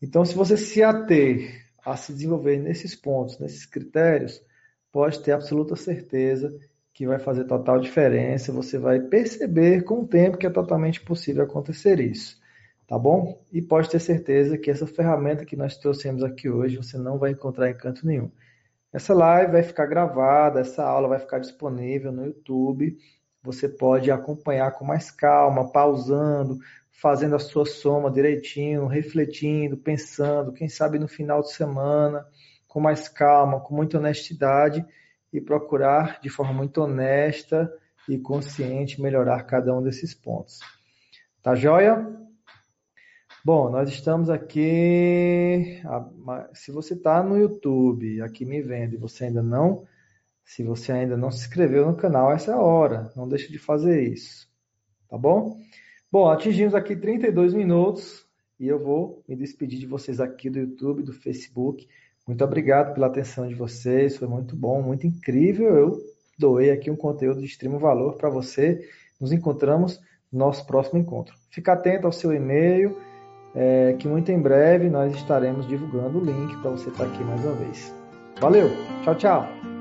Então, 0.03 0.25
se 0.25 0.35
você 0.35 0.57
se 0.57 0.83
ater 0.83 1.65
a 1.85 1.97
se 1.97 2.13
desenvolver 2.13 2.59
nesses 2.59 2.95
pontos, 2.95 3.39
nesses 3.39 3.65
critérios, 3.65 4.43
pode 4.93 5.23
ter 5.23 5.33
absoluta 5.33 5.77
certeza 5.77 6.55
que 6.93 7.07
vai 7.07 7.19
fazer 7.19 7.45
total 7.45 7.79
diferença. 7.79 8.53
Você 8.53 8.79
vai 8.79 9.01
perceber 9.01 9.83
com 9.85 10.01
o 10.01 10.07
tempo 10.07 10.37
que 10.37 10.47
é 10.47 10.51
totalmente 10.51 11.01
possível 11.01 11.45
acontecer 11.45 12.01
isso. 12.01 12.39
Tá 12.87 12.99
bom? 12.99 13.43
E 13.53 13.61
pode 13.61 13.91
ter 13.91 13.99
certeza 13.99 14.57
que 14.57 14.71
essa 14.71 14.87
ferramenta 14.87 15.45
que 15.45 15.57
nós 15.57 15.77
trouxemos 15.77 16.23
aqui 16.23 16.49
hoje 16.49 16.77
você 16.77 16.97
não 16.97 17.19
vai 17.19 17.33
encontrar 17.33 17.71
em 17.71 17.77
canto 17.77 18.07
nenhum. 18.07 18.31
Essa 18.97 19.13
live 19.13 19.53
vai 19.53 19.63
ficar 19.63 19.85
gravada, 19.85 20.61
essa 20.61 20.83
aula 20.83 21.07
vai 21.07 21.19
ficar 21.19 21.39
disponível 21.39 22.11
no 22.11 22.25
YouTube. 22.25 22.97
Você 23.43 23.69
pode 23.69 24.11
acompanhar 24.11 24.71
com 24.71 24.87
mais 24.87 25.11
calma, 25.11 25.71
pausando, 25.71 26.59
fazendo 26.91 27.37
a 27.37 27.39
sua 27.39 27.67
soma 27.67 28.11
direitinho, 28.11 28.87
refletindo, 28.87 29.77
pensando, 29.77 30.51
quem 30.51 30.67
sabe 30.67 30.99
no 30.99 31.07
final 31.07 31.43
de 31.43 31.53
semana, 31.53 32.27
com 32.67 32.81
mais 32.81 33.07
calma, 33.07 33.61
com 33.61 33.75
muita 33.75 33.99
honestidade 33.99 34.83
e 35.31 35.43
procurar 35.43 36.19
de 36.23 36.31
forma 36.31 36.55
muito 36.55 36.81
honesta 36.81 37.71
e 38.09 38.17
consciente 38.17 39.03
melhorar 39.03 39.43
cada 39.43 39.77
um 39.77 39.83
desses 39.83 40.15
pontos. 40.15 40.61
Tá 41.43 41.55
joia? 41.55 42.26
Bom, 43.47 43.71
nós 43.71 43.89
estamos 43.89 44.29
aqui. 44.29 45.81
Se 46.53 46.73
você 46.73 46.95
está 46.95 47.23
no 47.23 47.39
YouTube, 47.39 48.21
aqui 48.21 48.45
me 48.45 48.61
vendo, 48.61 48.95
e 48.95 48.97
você 48.97 49.27
ainda 49.27 49.41
não, 49.41 49.87
se 50.45 50.65
você 50.65 50.91
ainda 50.91 51.17
não 51.17 51.31
se 51.31 51.47
inscreveu 51.47 51.87
no 51.87 51.95
canal, 51.95 52.33
essa 52.33 52.51
é 52.51 52.55
a 52.55 52.59
hora. 52.59 53.13
Não 53.15 53.29
deixe 53.29 53.53
de 53.53 53.57
fazer 53.57 54.03
isso. 54.03 54.51
Tá 55.09 55.17
bom? 55.17 55.61
Bom, 56.11 56.29
atingimos 56.29 56.75
aqui 56.75 56.97
32 56.97 57.55
minutos 57.55 58.27
e 58.59 58.67
eu 58.67 58.81
vou 58.83 59.23
me 59.29 59.37
despedir 59.37 59.79
de 59.79 59.87
vocês 59.87 60.19
aqui 60.19 60.51
do 60.51 60.59
YouTube, 60.59 61.05
do 61.05 61.13
Facebook. 61.13 61.87
Muito 62.27 62.43
obrigado 62.43 62.95
pela 62.95 63.07
atenção 63.07 63.47
de 63.47 63.55
vocês, 63.55 64.17
foi 64.17 64.27
muito 64.27 64.57
bom, 64.57 64.83
muito 64.83 65.07
incrível. 65.07 65.73
Eu 65.73 66.01
doei 66.37 66.73
aqui 66.73 66.91
um 66.91 66.97
conteúdo 66.97 67.39
de 67.39 67.47
extremo 67.47 67.79
valor 67.79 68.17
para 68.17 68.29
você. 68.29 68.85
Nos 69.21 69.31
encontramos 69.31 70.01
no 70.33 70.41
nosso 70.41 70.67
próximo 70.67 70.99
encontro. 70.99 71.37
Fica 71.49 71.75
atento 71.75 72.09
ao 72.09 72.13
seu 72.13 72.33
e-mail, 72.33 73.06
é, 73.57 73.95
que 73.99 74.07
muito 74.07 74.31
em 74.31 74.39
breve 74.39 74.89
nós 74.91 75.15
estaremos 75.15 75.67
divulgando 75.67 76.19
o 76.19 76.25
link 76.25 76.55
para 76.59 76.71
você 76.71 76.91
estar 76.91 77.05
aqui 77.05 77.25
mais 77.25 77.43
uma 77.45 77.55
vez. 77.55 77.95
Valeu, 78.39 78.71
tchau, 79.03 79.15
tchau. 79.15 79.76